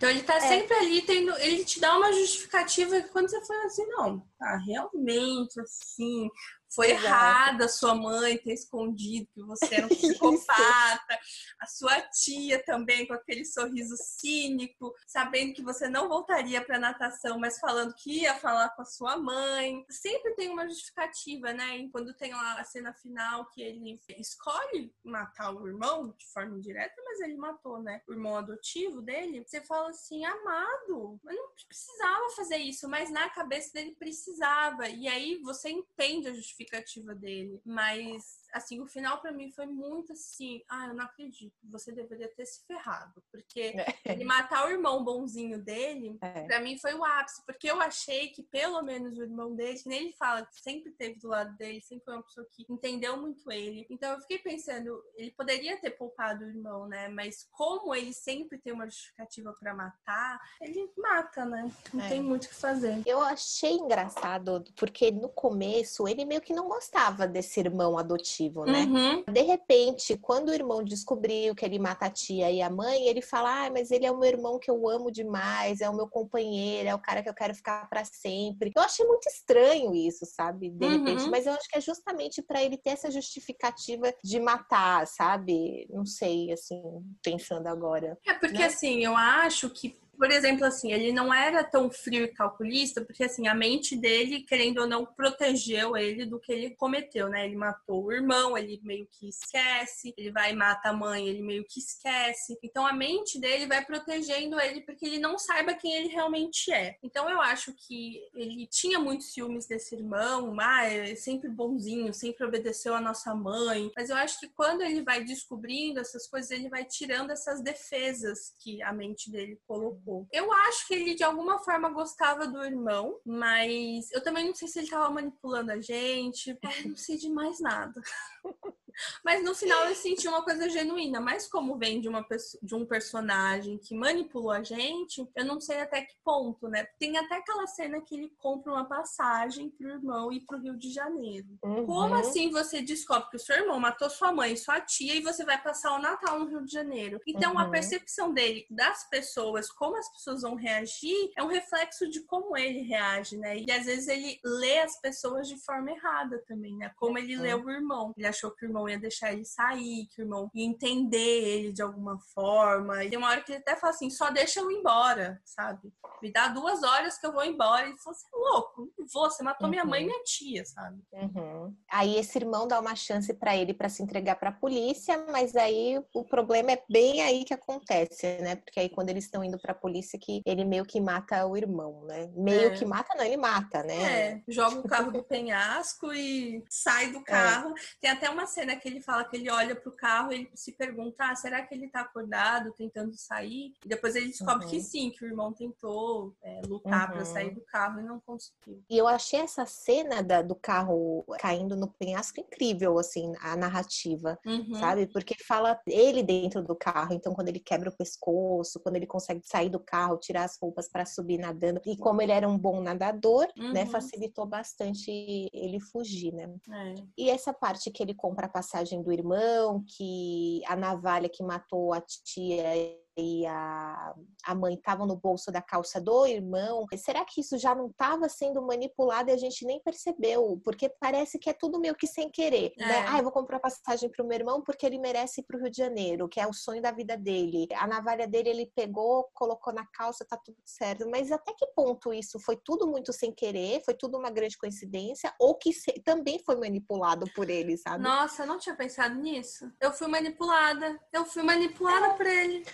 Então 0.06 0.16
ele 0.16 0.24
tá 0.24 0.36
é. 0.36 0.40
sempre 0.40 0.76
ali 0.76 1.02
tendo, 1.02 1.36
ele 1.40 1.66
te 1.66 1.80
dá 1.80 1.98
uma 1.98 2.14
justificativa 2.14 3.02
que 3.02 3.10
quando 3.10 3.28
você 3.28 3.44
fala 3.44 3.66
assim, 3.66 3.86
não, 3.88 4.20
tá 4.38 4.56
realmente 4.58 5.60
assim, 5.60 6.30
foi 6.70 6.92
Exato. 6.92 7.06
errada 7.06 7.66
a 7.66 7.70
sua 7.70 7.96
mãe 7.96 8.38
ter 8.38 8.54
escondido 8.54 9.28
que 9.34 9.42
você 9.42 9.76
era 9.76 9.86
um 9.86 9.90
psicopata, 9.96 11.20
a 11.60 11.68
sua 11.68 12.02
tia 12.02 12.64
também 12.64 13.08
com 13.08 13.14
aquele 13.14 13.46
sorriso 13.46 13.96
cínico, 13.98 14.94
sabendo 15.08 15.54
que 15.54 15.62
você 15.62 15.88
não 15.88 16.10
voltaria 16.10 16.64
para 16.64 16.80
natação, 16.80 17.40
mas 17.40 17.60
falando 17.60 17.96
que 17.96 18.22
ia 18.22 18.36
falar 18.36 18.70
com 18.70 18.82
a 18.82 18.86
sua 18.86 19.18
mãe. 19.18 19.86
Sempre 19.90 20.36
tem 20.36 20.50
uma 20.50 20.68
justificativa, 20.68 21.54
né? 21.54 21.78
E 21.78 21.90
quando 21.90 22.14
tem 22.14 22.34
lá 22.34 22.60
a 22.60 22.64
cena 22.64 22.94
final 22.94 23.50
que 23.52 23.62
ele 23.62 24.00
escolhe 24.18 24.94
matar 25.04 25.54
o 25.56 25.68
irmão 25.68 26.14
de 26.18 26.28
forma 26.28 26.58
indireta, 26.58 27.02
mas 27.04 27.22
ele 27.22 27.38
matou, 27.38 27.82
né? 27.82 28.02
O 28.08 28.14
irmão 28.14 28.38
adotivo 28.38 29.02
dele. 29.02 29.44
Você 29.46 29.62
fala 29.62 29.90
assim, 29.90 30.26
amado, 30.26 31.20
mas 31.24 31.36
não 31.36 31.50
precisava 31.68 32.30
fazer 32.36 32.58
isso, 32.58 32.90
mas 32.90 33.10
na 33.10 33.30
cabeça 33.30 33.72
dele 33.74 33.96
precisava. 33.98 34.88
E 34.90 35.08
aí 35.08 35.40
você 35.42 35.70
entende 35.70 36.28
a 36.28 36.34
justificativa 36.34 36.55
justificativa 36.56 37.14
dele. 37.14 37.60
Mas, 37.66 38.40
assim, 38.54 38.80
o 38.82 38.88
final 38.88 39.20
para 39.20 39.32
mim 39.32 39.52
foi 39.52 39.66
muito 39.66 40.14
assim: 40.14 40.62
ah, 40.70 40.88
eu 40.88 40.94
não 40.94 41.06
acredito, 41.06 41.56
você 41.64 41.92
deveria 41.92 42.28
ter 42.30 42.46
se 42.46 42.66
ferrado. 42.66 43.24
Porque 43.32 43.62
é. 43.62 43.86
ele 44.06 44.24
matar 44.24 44.68
o 44.68 44.72
irmão 44.72 45.04
bonzinho 45.04 45.62
dele, 45.62 46.18
é. 46.22 46.44
para 46.44 46.60
mim 46.60 46.78
foi 46.78 46.94
o 46.94 47.04
ápice. 47.04 47.44
Porque 47.46 47.70
eu 47.70 47.82
achei 47.82 48.30
que 48.30 48.44
pelo 48.44 48.82
menos 48.82 49.18
o 49.18 49.24
irmão 49.24 49.56
dele, 49.56 49.80
nem 49.86 50.06
ele 50.06 50.14
fala 50.14 50.46
que 50.46 50.62
sempre 50.62 50.92
teve 50.92 51.20
do 51.20 51.28
lado 51.28 51.56
dele, 51.58 51.82
sempre 51.82 52.06
foi 52.06 52.14
uma 52.14 52.24
pessoa 52.24 52.48
que 52.52 52.66
entendeu 52.70 53.18
muito 53.18 53.52
ele. 53.52 53.86
Então 53.90 54.14
eu 54.14 54.22
fiquei 54.22 54.40
pensando, 54.40 55.04
ele 55.16 55.32
poderia 55.32 55.80
ter 55.80 55.92
poupado 55.92 56.44
o 56.44 56.48
irmão, 56.48 56.88
né? 56.88 57.08
Mas 57.08 57.48
como 57.52 57.94
ele 57.94 58.14
sempre 58.14 58.58
tem 58.58 58.74
uma 58.74 58.86
justificativa 58.86 59.54
para 59.60 59.74
matar, 59.74 60.40
ele 60.62 60.92
mata, 60.98 61.46
né? 61.46 61.72
Não 61.94 62.04
é. 62.04 62.10
tem 62.10 62.22
muito 62.22 62.46
o 62.46 62.50
que 62.50 62.56
fazer. 62.56 63.02
Eu 63.06 63.22
achei 63.22 63.74
engraçado, 63.74 64.64
porque 64.76 65.12
no 65.12 65.30
começo 65.30 66.08
ele 66.08 66.26
meio 66.26 66.42
que 66.42 66.54
não 66.54 66.68
gostava 66.68 67.28
desse 67.28 67.60
irmão 67.60 67.98
adotivo, 67.98 68.36
né? 68.66 68.84
Uhum. 68.84 69.24
De 69.32 69.42
repente, 69.42 70.18
quando 70.18 70.50
o 70.50 70.54
irmão 70.54 70.84
descobriu 70.84 71.56
que 71.56 71.66
ele 71.66 71.80
mata 71.80 72.06
a 72.06 72.10
tia 72.10 72.52
e 72.52 72.62
a 72.62 72.70
mãe, 72.70 73.08
ele 73.08 73.22
fala: 73.22 73.66
ah, 73.66 73.72
mas 73.72 73.92
ele 73.92 74.06
é 74.06 74.12
o 74.12 74.18
meu 74.18 74.30
irmão 74.30 74.60
que 74.60 74.70
eu 74.70 74.88
amo 74.90 75.12
demais, 75.12 75.82
é 75.82 75.90
o 75.90 75.96
meu 75.96 76.08
companheiro, 76.08 76.90
é 76.90 76.96
o 76.96 77.00
cara 77.00 77.24
que 77.24 77.30
eu 77.30 77.34
quero 77.34 77.54
ficar 77.54 77.90
para 77.90 78.04
sempre. 78.06 78.72
Eu 78.76 78.82
achei 78.82 79.06
muito 79.06 79.28
estranho 79.28 79.94
isso, 79.96 80.26
sabe? 80.26 80.70
De 80.70 80.86
uhum. 80.86 80.92
repente, 80.92 81.30
mas 81.30 81.46
eu 81.46 81.54
acho 81.54 81.68
que 81.70 81.78
é 81.78 81.82
justamente 81.82 82.42
para 82.42 82.64
ele 82.64 82.78
ter 82.78 82.92
essa 82.92 83.10
justificativa 83.12 84.14
de 84.24 84.40
matar, 84.40 85.08
sabe? 85.08 85.88
Não 85.90 86.06
sei, 86.06 86.52
assim, 86.52 86.82
pensando 87.24 87.68
agora. 87.68 88.18
É 88.26 88.34
porque 88.34 88.60
né? 88.60 88.66
assim, 88.66 89.04
eu 89.04 89.16
acho 89.16 89.70
que 89.70 89.98
por 90.18 90.32
exemplo, 90.32 90.66
assim, 90.66 90.92
ele 90.92 91.12
não 91.12 91.34
era 91.34 91.64
tão 91.64 91.90
frio 91.90 92.26
e 92.26 92.34
calculista, 92.34 93.04
porque 93.04 93.24
assim, 93.24 93.48
a 93.48 93.56
mente 93.56 93.96
dele, 93.96 94.42
querendo 94.42 94.82
ou 94.82 94.88
não, 94.88 95.06
protegeu 95.06 95.96
ele 95.96 96.26
do 96.26 96.40
que 96.40 96.52
ele 96.52 96.72
cometeu, 96.72 97.30
né? 97.30 97.46
Ele 97.46 97.56
matou 97.56 98.06
o 98.06 98.12
irmão, 98.12 98.58
ele 98.58 98.80
meio 98.84 99.08
que 99.12 99.30
esquece, 99.30 100.14
ele 100.18 100.32
vai 100.32 100.52
e 100.52 100.56
mata 100.56 100.90
a 100.90 100.94
mãe, 100.94 101.28
ele 101.28 101.42
meio 101.42 101.66
que 101.66 101.80
esquece. 101.80 102.58
Então 102.64 102.86
a 102.86 102.94
mente 102.94 103.40
dele 103.40 103.68
vai 103.68 103.84
protegendo 103.84 104.60
ele 104.60 104.82
porque 104.82 105.06
ele 105.06 105.20
não 105.20 105.38
saiba 105.38 105.74
quem 105.74 105.94
ele 105.94 106.10
realmente 106.10 106.72
é. 106.72 106.98
Então 107.04 107.30
eu 107.30 107.42
acho 107.42 107.74
que 107.74 108.22
ele 108.34 108.68
tinha 108.68 109.00
muitos 109.00 109.34
ciúmes 109.34 109.68
desse 109.68 109.96
irmão, 109.96 110.56
ah, 110.60 110.86
é 110.86 111.16
sempre 111.16 111.50
bonzinho, 111.50 112.14
sempre 112.14 112.46
obedeceu 112.46 112.96
a 112.96 113.02
nossa 113.02 113.34
mãe. 113.34 113.92
Mas 113.96 114.10
eu 114.10 114.16
acho 114.16 114.40
que 114.40 114.50
quando 114.50 114.82
ele 114.82 115.02
vai 115.02 115.24
descobrindo 115.24 116.00
essas 116.00 116.28
coisas, 116.28 116.52
ele 116.52 116.70
vai 116.70 116.86
tirando 116.86 117.32
essas 117.32 117.62
defesas 117.62 118.54
que 118.60 118.82
a 118.82 118.94
mente 118.94 119.32
dele 119.32 119.60
colocou. 119.68 120.05
Eu 120.32 120.52
acho 120.52 120.88
que 120.88 120.94
ele 120.94 121.16
de 121.16 121.24
alguma 121.24 121.60
forma 121.60 121.90
gostava 121.90 122.48
do 122.48 122.64
irmão, 122.64 123.20
mas 123.26 124.12
eu 124.12 124.22
também 124.22 124.48
não 124.48 124.56
sei 124.56 124.68
se 124.68 124.80
ele 124.80 124.90
tava 124.90 125.10
manipulando 125.10 125.72
a 125.72 125.80
gente. 125.82 126.50
Eu 126.50 126.90
não 126.90 126.96
sei 126.96 127.18
de 127.18 127.30
mais 127.30 127.60
nada. 127.60 128.02
Mas 129.24 129.44
no 129.44 129.56
final 129.56 129.86
eu 129.86 129.96
senti 129.96 130.28
uma 130.28 130.44
coisa 130.44 130.70
genuína. 130.70 131.20
Mas 131.20 131.48
como 131.48 131.78
vem 131.78 132.00
de, 132.00 132.08
uma 132.08 132.24
pessoa, 132.24 132.60
de 132.64 132.76
um 132.76 132.86
personagem 132.86 133.78
que 133.78 133.96
manipulou 133.96 134.52
a 134.52 134.64
gente, 134.64 135.28
eu 135.36 135.46
não 135.46 135.60
sei 135.60 135.82
até 135.82 136.02
que 136.02 136.16
ponto, 136.24 136.68
né? 136.68 136.86
Tem 137.00 137.18
até 137.18 137.36
aquela 137.36 137.68
cena 137.68 138.02
que 138.02 138.16
ele 138.16 138.34
compra 138.38 138.72
uma 138.72 138.86
passagem 138.86 139.70
pro 139.70 139.90
irmão 139.90 140.32
ir 140.32 140.42
pro 140.42 140.60
Rio 140.60 140.78
de 140.78 140.92
Janeiro. 140.92 141.48
Uhum. 141.64 141.86
Como 141.86 142.16
assim 142.16 142.50
você 142.50 142.82
descobre 142.82 143.30
que 143.30 143.38
o 143.38 143.40
seu 143.40 143.56
irmão 143.56 143.80
matou 143.80 144.10
sua 144.10 144.32
mãe 144.32 144.54
e 144.54 144.58
sua 144.58 144.82
tia 144.82 145.16
e 145.16 145.22
você 145.22 145.44
vai 145.44 145.62
passar 145.62 145.94
o 145.94 146.02
Natal 146.02 146.40
no 146.40 146.48
Rio 146.48 146.66
de 146.66 146.72
Janeiro? 146.72 147.20
Então 147.28 147.54
uhum. 147.54 147.60
a 147.60 147.70
percepção 147.70 148.34
dele 148.34 148.66
das 148.70 149.10
pessoas, 149.10 149.70
como 149.72 149.98
as 149.98 150.12
pessoas 150.12 150.42
vão 150.42 150.56
reagir, 150.56 151.32
é 151.38 151.44
um 151.44 151.48
reflexo 151.48 152.10
de 152.10 152.22
como 152.22 152.58
ele 152.58 152.82
reage, 152.82 153.38
né? 153.38 153.58
E 153.58 153.72
às 153.72 153.86
vezes 153.86 154.08
ele 154.08 154.40
lê 154.44 154.80
as 154.80 155.00
pessoas 155.00 155.48
de 155.48 155.58
forma 155.64 155.92
errada 155.92 156.44
também, 156.48 156.76
né? 156.78 156.92
Como 156.98 157.18
ele 157.18 157.36
uhum. 157.36 157.42
lê 157.42 157.54
o 157.54 157.70
irmão. 157.70 158.14
Ele 158.18 158.28
achou 158.28 158.52
que 158.52 158.66
o 158.66 158.68
irmão 158.68 158.85
irmão 158.86 158.90
ia 158.90 159.00
deixar 159.00 159.34
ele 159.34 159.46
sair, 159.46 160.08
que 160.08 160.22
o 160.22 160.24
irmão 160.24 160.50
ia 160.54 160.66
entender 160.66 161.18
ele 161.18 161.74
de 161.74 161.82
alguma 161.82 162.18
forma. 162.34 163.04
E 163.04 163.10
tem 163.10 163.18
uma 163.18 163.30
hora 163.30 163.42
que 163.42 163.52
ele 163.52 163.60
até 163.60 163.76
fala 163.76 163.92
assim: 163.92 164.10
só 164.10 164.30
deixa 164.30 164.60
eu 164.60 164.72
ir 164.72 164.76
embora, 164.76 165.42
sabe? 165.44 165.92
Me 166.22 166.32
dá 166.32 166.48
duas 166.48 166.84
horas 166.84 167.18
que 167.18 167.26
eu 167.26 167.34
vou 167.34 167.44
embora. 167.44 167.86
E 167.86 167.90
ele 167.90 167.98
falou: 167.98 168.18
você 168.18 168.28
é 168.28 168.38
louco, 168.38 168.94
não 168.98 169.08
vou, 169.12 169.30
você 169.30 169.44
matou 169.44 169.66
uhum. 169.66 169.72
minha 169.72 169.86
mãe 169.86 170.02
e 170.02 170.04
uhum. 170.04 170.12
minha 170.12 170.24
tia, 170.24 170.66
sabe? 170.66 171.02
Uhum. 171.12 171.76
Aí 171.92 172.18
esse 172.18 172.38
irmão 172.38 172.68
dá 172.68 172.80
uma 172.80 172.96
chance 172.96 173.34
para 173.34 173.56
ele 173.56 173.74
para 173.74 173.90
se 173.90 174.04
entregar 174.04 174.36
para 174.36 174.50
a 174.50 174.54
polícia, 174.54 175.26
mas 175.32 175.56
aí 175.56 176.02
o 176.14 176.24
problema 176.24 176.72
é 176.72 176.84
bem 176.90 177.22
aí 177.22 177.44
que 177.44 177.54
acontece, 177.54 178.38
né? 178.42 178.56
Porque 178.56 178.80
aí 178.80 178.90
quando 178.90 179.10
eles 179.10 179.26
estão 179.26 179.44
indo 179.44 179.60
para 179.60 179.72
a 179.72 179.76
polícia 179.76 180.20
que 180.20 180.42
ele 180.46 180.64
meio 180.64 180.86
que 180.86 181.00
mata 181.00 181.46
o 181.46 181.58
irmão, 181.58 182.04
né? 182.06 182.30
Meio 182.36 182.68
é. 182.68 182.70
que 182.72 182.86
mata, 182.86 183.16
não, 183.16 183.24
ele 183.24 183.38
mata, 183.38 183.84
né? 183.84 183.96
É, 183.96 184.44
joga 184.48 184.80
o 184.80 184.88
carro 184.88 185.12
do 185.12 185.24
penhasco 185.24 186.14
e 186.14 186.64
sai 186.70 187.12
do 187.12 187.24
carro. 187.24 187.72
É. 187.72 187.74
Tem 188.02 188.12
até 188.12 188.30
uma 188.30 188.46
cena 188.46 188.75
que 188.76 188.88
ele 188.88 189.02
fala 189.02 189.24
que 189.24 189.36
ele 189.36 189.50
olha 189.50 189.76
pro 189.76 189.92
carro 189.92 190.32
e 190.32 190.36
ele 190.36 190.52
se 190.54 190.72
pergunta: 190.72 191.30
ah, 191.30 191.36
será 191.36 191.62
que 191.66 191.74
ele 191.74 191.90
tá 191.90 192.02
acordado, 192.02 192.74
tentando 192.74 193.14
sair? 193.16 193.74
E 193.84 193.88
depois 193.88 194.16
ele 194.16 194.28
descobre 194.28 194.66
uhum. 194.66 194.72
que 194.72 194.82
sim, 194.82 195.10
que 195.12 195.24
o 195.24 195.28
irmão 195.28 195.54
tentou 195.54 196.36
é, 196.44 196.62
lutar 196.66 197.10
uhum. 197.10 197.16
para 197.16 197.26
sair 197.26 197.54
do 197.54 197.62
carro 197.62 198.00
e 198.00 198.04
não 198.04 198.20
conseguiu. 198.20 198.84
E 198.90 198.98
eu 198.98 199.08
achei 199.08 199.40
essa 199.40 199.66
cena 199.66 200.22
da, 200.22 200.42
do 200.42 200.56
carro 200.56 201.24
caindo 201.40 201.76
no 201.76 201.88
penhasco 201.88 202.40
incrível, 202.40 202.98
assim, 202.98 203.34
a 203.42 203.56
narrativa, 203.56 204.38
uhum. 204.46 204.76
sabe? 204.76 205.08
Porque 205.08 205.36
fala 205.44 205.80
ele 205.88 206.24
dentro 206.24 206.62
do 206.62 206.76
carro, 206.76 207.14
então 207.14 207.34
quando 207.34 207.50
ele 207.50 207.60
quebra 207.60 207.90
o 207.90 207.96
pescoço, 207.96 208.80
quando 208.80 208.96
ele 208.96 209.08
consegue 209.08 209.42
sair 209.46 209.70
do 209.70 209.80
carro, 209.80 210.18
tirar 210.18 210.44
as 210.44 210.58
roupas 210.60 210.90
para 210.90 211.06
subir 211.06 211.38
nadando, 211.38 211.82
e 211.86 211.98
como 211.98 212.22
ele 212.22 212.32
era 212.32 212.48
um 212.48 212.58
bom 212.58 212.82
nadador, 212.82 213.48
né, 213.56 213.84
uhum. 213.84 213.90
facilitou 213.90 214.46
bastante 214.46 215.50
ele 215.54 215.80
fugir, 215.80 216.34
né? 216.34 216.54
É. 216.72 216.94
E 217.18 217.30
essa 217.30 217.54
parte 217.54 217.92
que 217.92 218.02
ele 218.02 218.14
compra 218.14 218.48
a 218.48 218.50
passagem 218.66 219.02
do 219.02 219.12
irmão, 219.12 219.84
que 219.96 220.62
a 220.66 220.76
navalha 220.76 221.30
que 221.30 221.44
matou 221.44 221.94
a 221.94 222.02
tia 222.02 222.98
e 223.18 223.46
a, 223.46 224.14
a 224.46 224.56
mãe 224.56 224.76
estavam 224.76 225.06
no 225.06 225.16
bolso 225.16 225.52
da 225.52 225.62
calça 225.62 226.02
do 226.02 226.26
irmão, 226.26 226.86
será 226.98 227.24
que 227.24 227.42
isso 227.42 227.58
já 227.58 227.74
não 227.74 227.88
estava 227.88 228.28
sendo 228.28 228.62
manipulado 228.62 229.30
e 229.30 229.34
a 229.34 229.38
gente 229.38 229.66
nem 229.66 229.82
percebeu? 229.82 230.60
Porque 230.64 230.90
parece 231.00 231.40
que 231.40 231.50
é 231.50 231.54
tudo 231.54 231.80
meio 231.80 231.96
que 231.96 232.08
sem 232.08 232.30
querer. 232.30 232.74
Né? 232.78 232.86
É. 232.86 232.88
Né? 232.88 233.06
Ah, 233.08 233.18
eu 233.18 233.24
vou 233.24 233.32
comprar 233.32 233.60
passagem 233.60 234.10
para 234.10 234.24
o 234.24 234.28
meu 234.28 234.38
irmão 234.38 234.62
porque 234.62 234.86
ele 234.86 235.00
merece 235.00 235.42
ir 235.42 235.44
para 235.44 235.58
o 235.58 235.62
Rio 235.62 235.72
de 235.72 235.78
Janeiro, 235.78 236.28
que 236.28 236.40
é 236.40 236.48
o 236.48 236.54
sonho 236.54 236.82
da 236.82 236.92
vida 236.92 237.18
dele. 237.18 237.68
A 237.76 237.88
navalha 237.88 238.28
dele 238.28 238.50
ele 238.50 238.72
pegou, 238.76 239.30
colocou 239.34 239.74
na 239.74 239.86
calça, 239.86 240.26
tá 240.28 240.38
tudo 240.38 240.58
certo. 240.66 241.10
Mas 241.10 241.32
até 241.32 241.54
que 241.54 241.68
ponto 241.68 242.14
isso 242.14 242.40
foi 242.40 242.58
tudo 242.58 242.88
muito 242.88 243.14
sem 243.14 243.34
querer? 243.34 243.82
Foi 243.84 243.94
tudo 243.94 244.18
uma 244.18 244.30
grande 244.30 244.58
coincidência? 244.58 245.34
Ou 245.40 245.56
que 245.56 245.72
se, 245.74 245.92
também 246.04 246.40
foi 246.40 246.56
manipulado 246.56 247.26
por 247.34 247.50
ele, 247.50 247.78
sabe? 247.78 248.04
Nossa, 248.04 248.44
eu 248.44 248.48
não 248.48 248.58
tinha 248.58 248.76
pensado 248.76 249.16
nisso. 249.16 249.72
Eu 249.80 249.92
fui 249.92 250.08
manipulada. 250.08 251.00
Eu 251.14 251.26
fui 251.26 251.44
manipulada 251.44 252.08
é. 252.08 252.14
por 252.14 252.26
ele. 252.26 252.66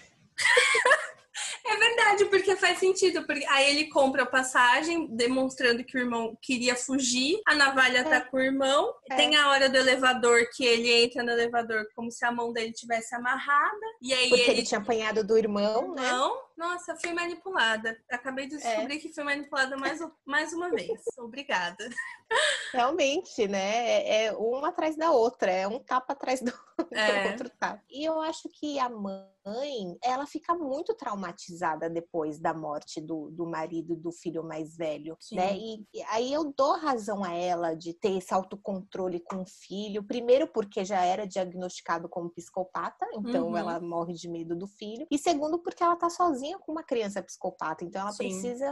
É 1.71 1.77
verdade, 1.77 2.25
porque 2.25 2.55
faz 2.55 2.79
sentido. 2.79 3.25
Porque 3.25 3.45
aí 3.45 3.69
ele 3.71 3.87
compra 3.87 4.23
a 4.23 4.25
passagem, 4.25 5.07
demonstrando 5.07 5.83
que 5.83 5.97
o 5.97 5.99
irmão 5.99 6.37
queria 6.41 6.75
fugir. 6.75 7.39
A 7.47 7.55
navalha 7.55 7.99
é. 7.99 8.03
tá 8.03 8.21
com 8.21 8.37
o 8.37 8.41
irmão. 8.41 8.93
É. 9.09 9.15
Tem 9.15 9.35
a 9.35 9.49
hora 9.49 9.69
do 9.69 9.77
elevador 9.77 10.41
que 10.55 10.65
ele 10.65 10.91
entra 10.91 11.23
no 11.23 11.31
elevador 11.31 11.87
como 11.95 12.11
se 12.11 12.25
a 12.25 12.31
mão 12.31 12.51
dele 12.51 12.73
tivesse 12.73 13.15
amarrada. 13.15 13.85
E 14.01 14.13
aí 14.13 14.29
porque 14.29 14.43
ele, 14.43 14.51
ele 14.51 14.63
tinha 14.63 14.79
apanhado 14.79 15.23
do 15.23 15.37
irmão, 15.37 15.93
né? 15.95 16.11
Não, 16.11 16.41
nossa, 16.61 16.95
fui 16.95 17.11
manipulada. 17.11 17.97
Acabei 18.09 18.45
de 18.45 18.57
descobrir 18.57 18.97
é. 18.97 18.99
que 18.99 19.11
fui 19.11 19.23
manipulada 19.23 19.75
mais, 19.75 19.99
mais 20.23 20.53
uma 20.53 20.69
vez. 20.69 21.01
Obrigada. 21.17 21.89
Realmente, 22.71 23.47
né? 23.47 23.87
É, 23.87 24.25
é 24.25 24.33
uma 24.33 24.69
atrás 24.69 24.95
da 24.95 25.11
outra, 25.11 25.51
é 25.51 25.67
um 25.67 25.79
tapa 25.79 26.13
atrás 26.13 26.39
do, 26.39 26.53
é. 26.93 27.31
outro 27.31 27.49
tapa. 27.49 27.81
E 27.89 28.05
eu 28.05 28.21
acho 28.21 28.47
que 28.49 28.79
a 28.79 28.89
mãe, 28.89 29.97
ela 30.03 30.25
fica 30.25 30.53
muito 30.53 30.93
traumatizada 30.93 31.89
depois 31.89 32.39
da 32.39 32.53
morte 32.53 33.01
do, 33.01 33.29
do 33.31 33.45
marido 33.45 33.95
do 33.95 34.11
filho 34.11 34.43
mais 34.43 34.77
velho, 34.77 35.17
Sim. 35.19 35.35
né? 35.35 35.57
E, 35.57 35.85
e 35.93 36.01
aí 36.03 36.31
eu 36.31 36.53
dou 36.55 36.77
razão 36.77 37.23
a 37.23 37.33
ela 37.33 37.73
de 37.73 37.93
ter 37.93 38.17
esse 38.17 38.33
autocontrole 38.33 39.19
com 39.19 39.41
o 39.41 39.45
filho. 39.45 40.03
Primeiro, 40.03 40.47
porque 40.47 40.85
já 40.85 41.03
era 41.03 41.27
diagnosticado 41.27 42.07
como 42.07 42.29
psicopata, 42.29 43.05
então 43.13 43.47
uhum. 43.47 43.57
ela 43.57 43.79
morre 43.79 44.13
de 44.13 44.29
medo 44.29 44.55
do 44.55 44.67
filho. 44.67 45.05
E 45.11 45.17
segundo, 45.17 45.59
porque 45.59 45.83
ela 45.83 45.97
tá 45.97 46.09
sozinha 46.09 46.50
com 46.59 46.71
uma 46.71 46.83
criança 46.83 47.21
psicopata, 47.21 47.83
então 47.83 48.01
ela 48.01 48.11
Sim. 48.11 48.17
precisa 48.17 48.71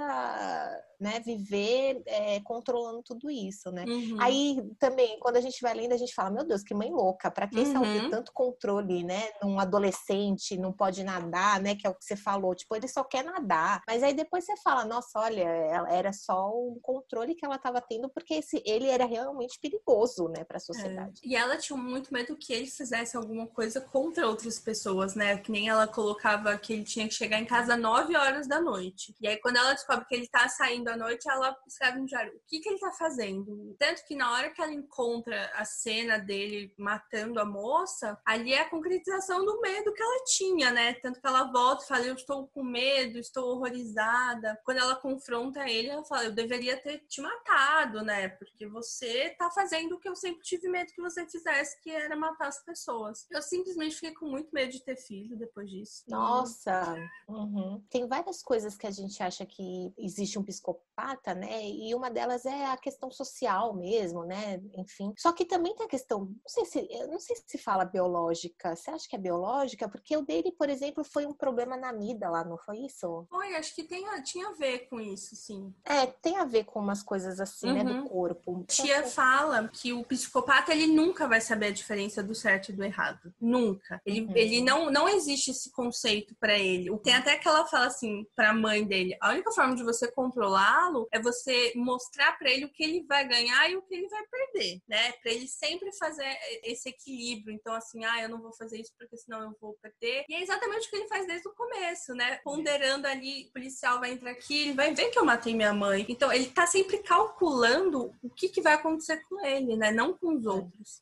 né, 1.00 1.20
viver 1.22 2.02
é, 2.06 2.40
controlando 2.42 3.02
tudo 3.02 3.32
isso, 3.32 3.72
né? 3.72 3.86
Uhum. 3.88 4.18
Aí 4.20 4.62
também, 4.78 5.18
quando 5.20 5.38
a 5.38 5.42
gente 5.42 5.62
vai 5.62 5.74
lendo, 5.74 5.94
a 5.94 5.98
gente 5.98 6.14
fala, 6.14 6.30
meu 6.30 6.46
Deus, 6.46 6.62
que 6.62 6.74
mãe 6.74 6.92
louca, 6.92 7.32
para 7.32 7.48
que 7.48 7.60
uhum. 7.60 8.10
tanto 8.10 8.34
controle, 8.34 9.04
né? 9.04 9.30
Num 9.42 9.60
adolescente, 9.60 10.58
não 10.58 10.74
pode 10.74 11.04
nadar, 11.04 11.62
né? 11.62 11.76
Que 11.76 11.88
é 11.88 11.90
o 11.90 11.96
que 11.96 12.04
você 12.04 12.16
falou, 12.16 12.54
tipo, 12.54 12.76
ele 12.76 12.88
só 12.88 13.04
quer 13.04 13.24
nadar. 13.24 13.82
Mas 13.88 14.04
aí 14.04 14.14
depois 14.14 14.46
você 14.46 14.56
fala, 14.58 14.84
nossa, 14.84 15.20
olha, 15.20 15.44
era 15.90 16.12
só 16.12 16.50
um 16.50 16.78
controle 16.82 17.36
que 17.36 17.46
ela 17.46 17.56
estava 17.56 17.80
tendo, 17.82 18.10
porque 18.10 18.36
esse, 18.36 18.62
ele 18.66 18.88
era 18.88 19.06
realmente 19.06 19.60
perigoso, 19.62 20.28
né, 20.28 20.44
para 20.44 20.58
a 20.58 20.62
sociedade. 20.62 21.22
É. 21.24 21.28
E 21.28 21.36
ela 21.36 21.58
tinha 21.58 21.78
muito 21.78 22.14
medo 22.14 22.36
que 22.36 22.52
ele 22.52 22.68
fizesse 22.68 23.16
alguma 23.16 23.48
coisa 23.48 23.80
contra 23.80 24.28
outras 24.28 24.60
pessoas, 24.60 25.16
né? 25.16 25.38
Que 25.38 25.52
nem 25.52 25.70
ela 25.70 25.88
colocava 25.88 26.58
que 26.58 26.74
ele 26.74 26.84
tinha 26.84 27.08
que 27.08 27.14
chegar 27.14 27.40
em 27.40 27.46
casa 27.46 27.69
às 27.72 27.80
9 27.80 28.16
horas 28.16 28.48
da 28.48 28.60
noite. 28.62 29.16
E 29.22 29.28
aí, 29.28 29.38
quando 29.38 29.58
ela 29.58 29.74
descobre 29.74 30.06
que 30.06 30.16
ele 30.16 30.28
tá 30.28 30.48
saindo 30.50 30.90
à 30.90 30.98
noite, 30.98 31.30
ela 31.30 31.56
escreve 31.68 32.00
no 32.00 32.06
diário 32.06 32.34
o 32.34 32.42
que, 32.48 32.60
que 32.60 32.70
ele 32.70 32.80
tá 32.80 32.92
fazendo. 32.92 33.76
Tanto 33.78 34.06
que 34.06 34.16
na 34.16 34.32
hora 34.32 34.50
que 34.50 34.62
ela 34.62 34.74
encontra 34.74 35.52
a 35.56 35.66
cena 35.66 36.18
dele 36.18 36.74
matando 36.78 37.40
a 37.40 37.46
moça, 37.46 38.20
ali 38.26 38.54
é 38.54 38.62
a 38.62 38.70
concretização 38.70 39.46
do 39.46 39.60
medo 39.62 39.94
que 39.94 40.02
ela 40.02 40.24
tinha, 40.26 40.72
né? 40.72 40.94
Tanto 40.96 41.20
que 41.20 41.28
ela 41.28 41.52
volta 41.52 41.84
e 41.84 41.88
fala: 41.88 42.06
Eu 42.06 42.16
estou 42.16 42.48
com 42.48 42.64
medo, 42.64 43.18
estou 43.18 43.56
horrorizada. 43.56 44.60
Quando 44.64 44.80
ela 44.80 44.96
confronta 44.96 45.68
ele, 45.70 45.90
ela 45.90 46.06
fala: 46.06 46.26
Eu 46.26 46.32
deveria 46.32 46.78
ter 46.78 47.00
te 47.08 47.22
matado, 47.22 48.02
né? 48.04 48.30
Porque 48.30 48.68
você 48.68 49.30
tá 49.38 49.50
fazendo 49.52 49.96
o 49.96 50.00
que 50.00 50.10
eu 50.10 50.16
sempre 50.16 50.42
tive 50.42 50.68
medo 50.68 50.94
que 50.94 51.02
você 51.02 51.26
fizesse, 51.26 51.80
que 51.82 51.92
era 51.92 52.16
matar 52.16 52.48
as 52.48 52.64
pessoas. 52.64 53.26
Eu 53.30 53.42
simplesmente 53.42 53.96
fiquei 53.96 54.14
com 54.14 54.26
muito 54.26 54.50
medo 54.54 54.72
de 54.72 54.84
ter 54.84 54.96
filho 54.96 55.38
depois 55.38 55.70
disso. 55.70 56.04
Nossa! 56.08 56.96
Uhum. 57.28 57.49
Tem 57.90 58.08
várias 58.08 58.42
coisas 58.42 58.76
que 58.76 58.88
a 58.88 58.92
gente 58.92 59.22
acha 59.22 59.46
que 59.46 59.94
existe 59.98 60.38
um 60.38 60.44
psicopata, 60.44 61.34
né? 61.34 61.68
E 61.68 61.94
uma 61.96 62.10
delas 62.10 62.46
é 62.46 62.66
a 62.68 62.78
questão 62.78 63.12
social 63.12 63.76
mesmo, 63.76 64.24
né? 64.26 64.62
Enfim. 64.78 65.14
Só 65.18 65.32
que 65.32 65.46
também 65.46 65.76
tem 65.76 65.86
a 65.86 65.90
questão, 65.90 66.26
não 66.26 66.48
sei 66.48 66.66
se, 66.66 66.88
eu 66.90 67.08
não 67.08 67.20
sei 67.20 67.36
se 67.46 67.58
fala 67.58 67.86
biológica. 67.86 68.76
Você 68.76 68.92
acha 68.92 69.08
que 69.08 69.16
é 69.16 69.20
biológica? 69.20 69.88
Porque 69.88 70.16
o 70.16 70.22
dele, 70.22 70.52
por 70.52 70.70
exemplo, 70.70 71.04
foi 71.04 71.26
um 71.26 71.34
problema 71.34 71.78
na 71.78 71.92
lá, 72.30 72.44
não 72.44 72.58
foi 72.58 72.80
isso? 72.80 73.26
Foi, 73.30 73.56
acho 73.56 73.76
que 73.76 73.84
tem, 73.84 74.06
tinha 74.24 74.48
a 74.48 74.54
ver 74.54 74.88
com 74.90 75.00
isso, 75.00 75.36
sim. 75.36 75.74
É, 75.86 76.06
tem 76.06 76.38
a 76.38 76.46
ver 76.46 76.66
com 76.66 76.80
umas 76.80 77.04
coisas 77.04 77.40
assim, 77.40 77.68
uhum. 77.68 77.74
né, 77.74 77.84
do 77.84 77.92
uhum. 77.92 78.08
corpo. 78.08 78.66
Tia 78.68 79.04
fala 79.04 79.68
que 79.68 79.94
o 79.94 80.04
psicopata 80.04 80.72
ele 80.72 80.88
nunca 80.88 81.28
vai 81.28 81.42
saber 81.42 81.68
a 81.68 81.72
diferença 81.72 82.24
do 82.24 82.34
certo 82.34 82.70
e 82.70 82.74
do 82.74 82.84
errado, 82.84 83.34
nunca. 83.40 84.02
Ele, 84.06 84.22
uhum. 84.22 84.36
ele 84.36 84.62
não 84.62 84.90
não 84.90 85.08
existe 85.08 85.52
esse 85.52 85.72
conceito 85.72 86.36
para 86.36 86.58
ele. 86.58 86.96
Tem 87.00 87.16
até 87.16 87.38
que 87.40 87.48
ela 87.48 87.66
fala 87.66 87.88
assim 87.88 88.26
para 88.36 88.52
a 88.52 88.54
mãe 88.54 88.86
dele: 88.86 89.18
a 89.22 89.32
única 89.32 89.52
forma 89.52 89.76
de 89.76 89.84
você 89.84 90.12
controlá-lo 90.12 91.08
é 91.12 91.20
você 91.20 91.74
mostrar 91.76 92.38
para 92.38 92.52
ele 92.52 92.66
o 92.66 92.72
que 92.72 92.84
ele 92.84 93.06
vai 93.08 93.28
ganhar 93.28 93.70
e 93.70 93.78
o 93.78 93.82
que 93.82 93.96
ele 93.96 94.08
vai 94.08 94.24
perder, 94.28 94.82
né? 94.88 95.12
Para 95.14 95.32
ele 95.32 95.48
sempre 95.48 95.92
fazer 95.94 96.38
esse 96.64 96.90
equilíbrio. 96.90 97.54
Então, 97.54 97.74
assim, 97.74 98.04
ah, 98.06 98.22
eu 98.22 98.30
não 98.30 98.42
vou 98.42 98.54
fazer 98.54 98.80
isso 98.80 98.94
porque 98.98 99.18
senão 99.18 99.42
eu 99.42 99.56
vou 99.60 99.78
perder. 99.82 100.26
E 100.30 100.36
é 100.36 100.42
exatamente 100.42 100.88
o 100.88 100.90
que 100.90 100.98
ele 100.98 101.08
faz 101.08 101.26
desde 101.26 101.48
o 101.48 101.56
começo, 101.56 102.14
né? 102.14 102.40
Ponderando 102.44 103.08
ali, 103.08 103.48
o 103.48 103.54
policial 103.54 104.00
vai 104.00 104.12
entrar 104.12 104.32
aqui, 104.32 104.62
ele 104.62 104.74
vai 104.74 104.94
ver 104.94 105.10
que 105.10 105.18
eu 105.18 105.26
matei 105.26 105.56
minha 105.56 105.74
mãe. 105.74 106.06
Então, 106.10 106.32
ele 106.32 106.48
tá 106.48 106.68
sempre 106.68 107.00
calculando 107.00 108.14
o 108.22 108.30
que, 108.30 108.50
que 108.50 108.62
vai 108.62 108.74
acontecer 108.74 109.24
com 109.30 109.44
ele, 109.46 109.76
né? 109.76 109.92
Não 109.92 110.14
com 110.14 110.36
os 110.36 110.46
outros. 110.46 111.02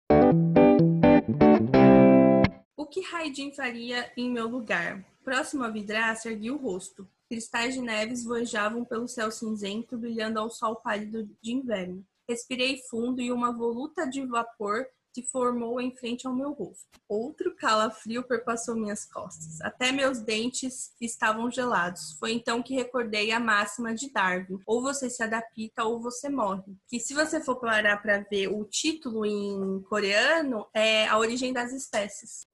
O 2.76 2.86
que 2.86 3.02
Raidin 3.02 3.52
faria 3.54 4.12
em 4.15 4.32
meu 4.32 4.47
lugar? 4.47 5.04
Próximo 5.27 5.65
a 5.65 5.69
vidraça, 5.69 6.29
ergui 6.29 6.49
o 6.49 6.55
rosto. 6.55 7.05
Cristais 7.29 7.73
de 7.73 7.81
neves 7.81 8.23
voejavam 8.23 8.85
pelo 8.85 9.09
céu 9.09 9.29
cinzento, 9.29 9.97
brilhando 9.97 10.39
ao 10.39 10.49
sol 10.49 10.77
pálido 10.77 11.29
de 11.41 11.51
inverno. 11.51 12.01
Respirei 12.29 12.81
fundo 12.89 13.21
e 13.21 13.29
uma 13.29 13.51
voluta 13.51 14.09
de 14.09 14.25
vapor 14.25 14.87
se 15.13 15.23
formou 15.23 15.81
em 15.81 15.93
frente 15.93 16.25
ao 16.25 16.33
meu 16.33 16.53
rosto. 16.53 16.87
Outro 17.09 17.53
calafrio 17.57 18.23
perpassou 18.23 18.73
minhas 18.73 19.03
costas. 19.03 19.59
Até 19.59 19.91
meus 19.91 20.21
dentes 20.21 20.93
estavam 21.01 21.51
gelados. 21.51 22.13
Foi 22.17 22.31
então 22.31 22.63
que 22.63 22.73
recordei 22.73 23.33
a 23.33 23.39
máxima 23.39 23.93
de 23.93 24.09
Darwin: 24.09 24.61
ou 24.65 24.81
você 24.81 25.09
se 25.09 25.21
adapta 25.21 25.83
ou 25.83 25.99
você 26.01 26.29
morre. 26.29 26.77
Que 26.87 27.01
se 27.01 27.13
você 27.13 27.43
for 27.43 27.57
parar 27.57 28.01
para 28.01 28.19
ver 28.19 28.47
o 28.47 28.63
título 28.63 29.25
em 29.25 29.81
coreano, 29.89 30.65
é 30.73 31.05
A 31.05 31.17
Origem 31.17 31.51
das 31.51 31.73
Espécies. 31.73 32.47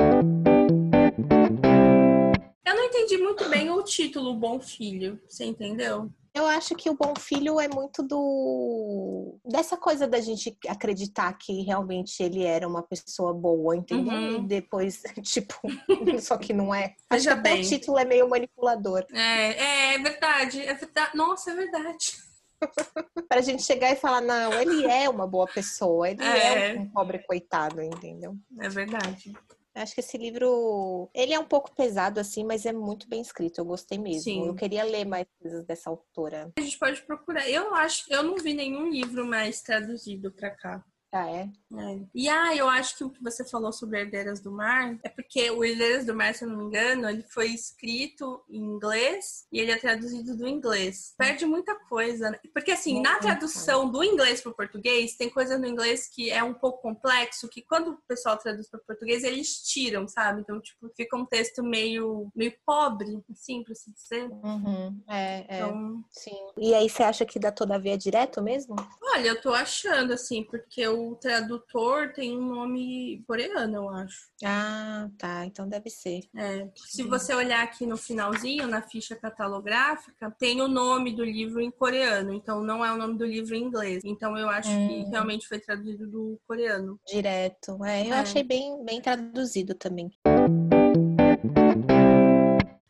Entendi 3.04 3.22
muito 3.22 3.50
bem 3.50 3.70
o 3.70 3.84
título 3.84 4.34
Bom 4.34 4.62
Filho. 4.62 5.20
Você 5.28 5.44
entendeu? 5.44 6.10
Eu 6.34 6.46
acho 6.46 6.74
que 6.74 6.90
o 6.90 6.96
bom 6.96 7.14
filho 7.20 7.60
é 7.60 7.68
muito 7.68 8.02
do 8.02 9.38
dessa 9.44 9.76
coisa 9.76 10.08
da 10.08 10.22
gente 10.22 10.58
acreditar 10.70 11.34
que 11.34 11.62
realmente 11.64 12.24
ele 12.24 12.44
era 12.44 12.66
uma 12.66 12.82
pessoa 12.82 13.34
boa, 13.34 13.76
entendeu? 13.76 14.14
Uhum. 14.14 14.36
E 14.36 14.48
depois, 14.48 15.04
tipo, 15.22 15.54
só 16.22 16.38
que 16.38 16.54
não 16.54 16.74
é. 16.74 16.96
Acho 17.10 17.28
que 17.28 17.36
bem. 17.36 17.62
o 17.62 17.68
título 17.68 18.00
é 18.00 18.06
meio 18.06 18.30
manipulador. 18.30 19.06
É, 19.12 19.20
é, 19.20 19.96
é 19.96 20.00
verdade, 20.00 20.62
é 20.62 20.74
verdade. 20.74 21.18
Nossa, 21.18 21.52
é 21.52 21.56
verdade. 21.56 22.14
pra 23.28 23.42
gente 23.42 23.64
chegar 23.64 23.92
e 23.92 23.98
falar, 23.98 24.22
não, 24.22 24.54
ele 24.54 24.86
é 24.86 25.10
uma 25.10 25.28
boa 25.28 25.46
pessoa, 25.46 26.10
ele 26.10 26.24
é, 26.24 26.74
é 26.74 26.80
um 26.80 26.90
pobre 26.90 27.20
coitado, 27.20 27.82
entendeu? 27.82 28.38
É 28.62 28.70
verdade. 28.70 29.34
Acho 29.76 29.96
que 29.96 30.02
esse 30.02 30.18
livro, 30.18 31.10
ele 31.14 31.34
é 31.34 31.40
um 31.40 31.46
pouco 31.46 31.74
pesado 31.76 32.20
assim, 32.20 32.44
mas 32.44 32.66
é 32.66 32.72
muito 32.72 33.08
bem 33.08 33.22
escrito. 33.22 33.60
Eu 33.60 33.66
gostei 33.66 33.98
mesmo. 33.98 34.22
Sim. 34.22 34.48
Eu 34.48 34.56
queria 34.56 34.84
ler 34.84 35.06
mais 35.06 35.26
coisas 35.42 35.66
dessa 35.66 35.90
autora. 35.90 36.52
A 36.58 36.62
gente 36.62 36.78
pode 36.78 37.02
procurar. 37.02 37.50
Eu 37.50 37.74
acho, 37.74 38.06
eu 38.14 38.22
não 38.22 38.36
vi 38.36 38.54
nenhum 38.54 38.90
livro 38.90 39.26
mais 39.26 39.62
traduzido 39.62 40.32
para 40.32 40.52
cá. 40.52 40.86
Ah, 41.14 41.30
é? 41.30 41.48
é? 41.78 42.00
E 42.16 42.28
ah, 42.28 42.56
eu 42.56 42.68
acho 42.68 42.98
que 42.98 43.04
o 43.04 43.10
que 43.12 43.22
você 43.22 43.46
falou 43.48 43.72
sobre 43.72 44.02
Herdeiras 44.02 44.42
do 44.42 44.52
Mar 44.52 44.98
é 45.04 45.10
porque 45.10 45.52
o 45.52 45.64
Herdeiras 45.64 46.08
do 46.08 46.16
Mar, 46.16 46.34
se 46.34 46.44
eu 46.44 46.50
não 46.50 46.58
me 46.58 46.64
engano, 46.66 47.08
ele 47.08 47.22
foi 47.22 47.50
escrito 47.50 48.44
em 48.50 48.58
inglês 48.58 49.46
e 49.52 49.60
ele 49.60 49.72
é 49.72 49.78
traduzido 49.78 50.36
do 50.36 50.48
inglês. 50.48 51.14
Perde 51.16 51.46
muita 51.46 51.76
coisa, 51.88 52.32
né? 52.32 52.40
Porque 52.52 52.72
assim, 52.72 53.00
na 53.00 53.20
tradução 53.20 53.92
do 53.92 54.04
inglês 54.04 54.42
para 54.42 54.52
o 54.52 54.56
português, 54.56 55.16
tem 55.16 55.30
coisa 55.30 55.56
no 55.56 55.68
inglês 55.68 56.10
que 56.10 56.32
é 56.32 56.44
um 56.44 56.56
pouco 56.56 56.82
complexo, 56.82 57.48
que 57.48 57.62
quando 57.62 57.92
o 57.92 57.98
pessoal 58.08 58.36
traduz 58.36 58.68
para 58.68 58.80
o 58.80 58.84
português, 58.84 59.24
eles 59.24 59.62
tiram, 59.62 60.08
sabe? 60.08 60.42
Então, 60.42 60.60
tipo, 60.60 60.90
fica 60.98 61.16
um 61.16 61.28
texto 61.28 61.62
meio, 61.62 62.32
meio 62.36 62.54
pobre, 62.66 63.24
assim, 63.32 63.64
para 63.64 63.76
se 63.76 63.94
dizer. 63.94 64.28
Uhum. 64.32 65.00
É, 65.08 65.46
é. 65.48 65.58
Então... 65.60 66.04
Sim. 66.10 66.48
E 66.58 66.74
aí, 66.74 66.90
você 66.90 67.04
acha 67.04 67.24
que 67.24 67.38
dá 67.38 67.52
todavia 67.52 67.96
direto 67.96 68.42
mesmo? 68.42 68.76
Olha, 69.02 69.28
eu 69.28 69.40
tô 69.40 69.54
achando, 69.54 70.14
assim, 70.14 70.44
porque 70.44 70.88
o 70.88 71.03
o 71.12 71.16
tradutor 71.16 72.14
tem 72.14 72.38
um 72.38 72.46
nome 72.46 73.24
coreano, 73.28 73.76
eu 73.76 73.90
acho. 73.90 74.30
Ah, 74.44 75.10
tá. 75.18 75.46
Então 75.46 75.68
deve 75.68 75.90
ser. 75.90 76.22
É. 76.36 76.68
Se 76.76 77.04
você 77.04 77.34
olhar 77.34 77.64
aqui 77.64 77.86
no 77.86 77.98
finalzinho, 77.98 78.68
na 78.68 78.82
ficha 78.82 79.16
catalográfica, 79.16 80.32
tem 80.40 80.62
o 80.62 80.68
nome 80.68 81.16
do 81.16 81.24
livro 81.24 81.62
em 81.62 81.72
coreano. 81.72 82.34
Então 82.34 82.64
não 82.64 82.84
é 82.84 82.92
o 82.92 82.98
nome 82.98 83.18
do 83.18 83.26
livro 83.26 83.56
em 83.56 83.64
inglês. 83.64 84.04
Então 84.06 84.38
eu 84.38 84.50
acho 84.50 84.70
hum. 84.70 84.88
que 84.88 85.10
realmente 85.10 85.48
foi 85.48 85.60
traduzido 85.60 86.08
do 86.10 86.40
coreano. 86.48 87.00
Direto. 87.08 87.84
É, 87.84 88.08
eu 88.08 88.14
é. 88.14 88.20
achei 88.20 88.44
bem, 88.44 88.84
bem 88.84 89.02
traduzido 89.02 89.74
também 89.74 90.12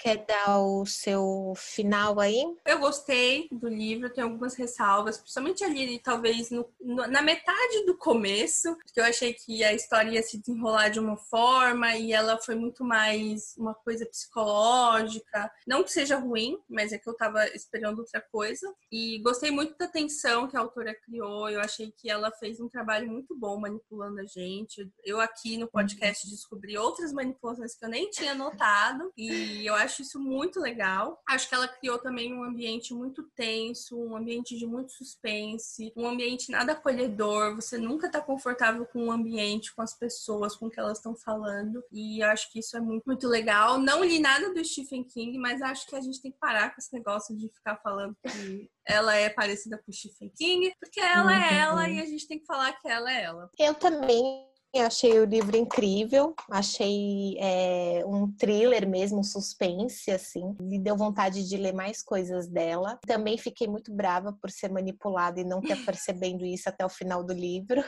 quer 0.04 0.18
dar 0.26 0.60
o 0.60 0.86
seu 0.86 1.54
final 1.56 2.20
aí? 2.20 2.44
Eu 2.66 2.80
gostei 2.80 3.48
do 3.50 3.70
livro, 3.70 4.10
tenho 4.10 4.28
algumas 4.28 4.54
ressalvas, 4.54 5.18
principalmente 5.18 5.64
ali, 5.64 5.98
talvez 5.98 6.52
no, 6.52 6.70
no, 6.82 7.08
na 7.08 7.22
metade 7.22 7.86
do 7.86 7.98
começo, 7.98 8.76
porque 8.84 9.00
eu 9.00 9.06
achei 9.06 9.34
que 9.34 9.64
a 9.64 9.72
história 9.72 10.12
ia 10.12 10.22
se 10.22 10.38
desenrolar 10.38 10.90
de 10.90 11.00
uma 11.00 11.16
forma 11.16 11.96
e 11.96 12.12
ela 12.12 12.38
foi 12.38 12.54
muito 12.54 12.84
mais 12.84 13.56
uma 13.58 13.74
coisa 13.74 14.06
psicológica. 14.06 15.50
Não 15.66 15.86
que 15.86 15.92
seja 15.94 16.18
ruim, 16.18 16.60
mas 16.68 16.92
é 16.92 16.98
que 16.98 17.08
eu 17.08 17.16
tava 17.16 17.48
esperando 17.56 18.00
outra 18.00 18.20
coisa. 18.20 18.74
E 18.92 19.20
gostei 19.20 19.52
muito 19.52 19.78
da 19.78 19.88
tensão 19.88 20.50
que 20.50 20.58
a 20.58 20.60
autora 20.60 20.94
criou, 20.94 21.50
eu 21.50 21.62
achei 21.62 21.94
que 21.94 22.10
ela 22.10 22.30
fez 22.30 22.60
um 22.60 22.68
trabalho 22.68 23.10
muito 23.10 23.34
bom 23.34 23.58
manipulando 23.58 24.20
a 24.20 24.26
gente. 24.26 24.86
Eu 25.02 25.22
aqui 25.22 25.56
no 25.56 25.68
podcast 25.68 26.30
descobri 26.30 26.78
outras 26.78 27.14
manipulações 27.14 27.74
que 27.74 27.86
eu 27.86 27.90
nem 27.90 28.10
tinha 28.10 28.36
notado 28.36 29.10
e 29.16 29.66
eu 29.66 29.74
acho 29.76 29.93
acho 29.94 30.02
isso 30.02 30.20
muito 30.20 30.60
legal. 30.60 31.22
Acho 31.28 31.48
que 31.48 31.54
ela 31.54 31.68
criou 31.68 32.00
também 32.00 32.34
um 32.34 32.44
ambiente 32.44 32.94
muito 32.94 33.24
tenso, 33.36 33.98
um 33.98 34.18
ambiente 34.18 34.58
de 34.58 34.66
muito 34.66 34.92
suspense, 34.92 35.94
um 35.96 36.08
ambiente 36.08 36.52
nada 36.52 36.74
acolhedor. 36.74 37.56
Você 37.56 37.78
nunca 37.78 38.10
tá 38.10 38.20
confortável 38.20 38.86
com 38.88 39.08
o 39.08 39.12
ambiente, 39.12 39.74
com 39.76 39.82
as 39.82 39.94
pessoas, 39.94 40.56
com 40.56 40.66
o 40.66 40.70
que 40.70 40.80
elas 40.80 40.98
estão 40.98 41.16
falando. 41.16 41.84
E 41.92 42.24
eu 42.24 42.28
acho 42.30 42.52
que 42.52 42.60
isso 42.60 42.76
é 42.76 42.82
muito, 42.82 43.04
muito 43.06 43.28
legal. 43.28 43.78
Não 43.78 44.04
li 44.04 44.20
nada 44.20 44.52
do 44.52 44.66
Stephen 44.66 45.04
King, 45.04 45.38
mas 45.38 45.62
acho 45.62 45.86
que 45.86 45.96
a 45.96 46.02
gente 46.02 46.22
tem 46.22 46.32
que 46.32 46.40
parar 46.40 46.74
com 46.74 46.80
esse 46.80 46.92
negócio 46.94 47.38
de 47.38 47.48
ficar 47.50 47.78
falando 47.78 48.16
que 48.24 48.70
ela 48.86 49.16
é 49.16 49.30
parecida 49.30 49.78
com 49.78 49.92
o 49.92 49.94
Stephen 49.94 50.32
King, 50.36 50.74
porque 50.80 51.00
ela 51.00 51.34
é 51.34 51.38
uhum. 51.38 51.44
é 51.44 51.58
ela 51.60 51.90
e 51.90 52.00
a 52.00 52.06
gente 52.06 52.28
tem 52.28 52.40
que 52.40 52.46
falar 52.46 52.74
que 52.74 52.88
ela 52.88 53.12
é 53.12 53.24
ela. 53.24 53.50
Eu 53.60 53.74
também 53.76 54.53
achei 54.82 55.20
o 55.20 55.26
livro 55.26 55.56
incrível, 55.56 56.34
achei 56.50 57.38
é, 57.40 58.04
um 58.06 58.32
thriller 58.32 58.88
mesmo, 58.88 59.20
um 59.20 59.24
suspense, 59.24 60.10
assim. 60.12 60.56
Me 60.60 60.80
deu 60.80 60.98
vontade 60.98 61.48
de 61.48 61.58
ler 61.58 61.74
mais 61.74 62.02
coisas 62.02 62.48
dela. 62.48 63.00
Também 63.06 63.38
fiquei 63.38 63.68
muito 63.68 63.94
brava 63.94 64.34
por 64.34 64.50
ser 64.50 64.72
manipulada 64.72 65.40
e 65.40 65.44
não 65.44 65.62
ter 65.62 65.78
percebendo 65.86 66.46
isso 66.46 66.68
até 66.70 66.86
o 66.86 66.90
final 66.90 67.24
do 67.24 67.34
livro. 67.34 67.84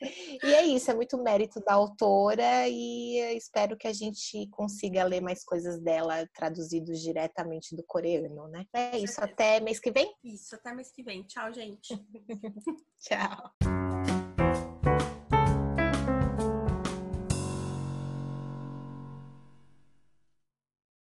E 0.00 0.54
é 0.54 0.64
isso, 0.66 0.90
é 0.90 0.94
muito 0.94 1.16
mérito 1.16 1.58
da 1.60 1.72
autora 1.72 2.68
e 2.68 3.16
espero 3.34 3.76
que 3.76 3.88
a 3.88 3.92
gente 3.92 4.46
consiga 4.48 5.02
ler 5.04 5.22
mais 5.22 5.42
coisas 5.42 5.80
dela 5.80 6.26
traduzidos 6.34 7.00
diretamente 7.00 7.74
do 7.74 7.82
coreano, 7.82 8.46
né? 8.48 8.66
É 8.74 8.98
isso, 8.98 9.22
até 9.22 9.58
mês 9.58 9.80
que 9.80 9.90
vem? 9.90 10.14
Isso, 10.22 10.54
até 10.54 10.74
mês 10.74 10.92
que 10.92 11.02
vem. 11.02 11.22
Tchau, 11.22 11.50
gente. 11.52 11.94
Tchau. 13.00 13.85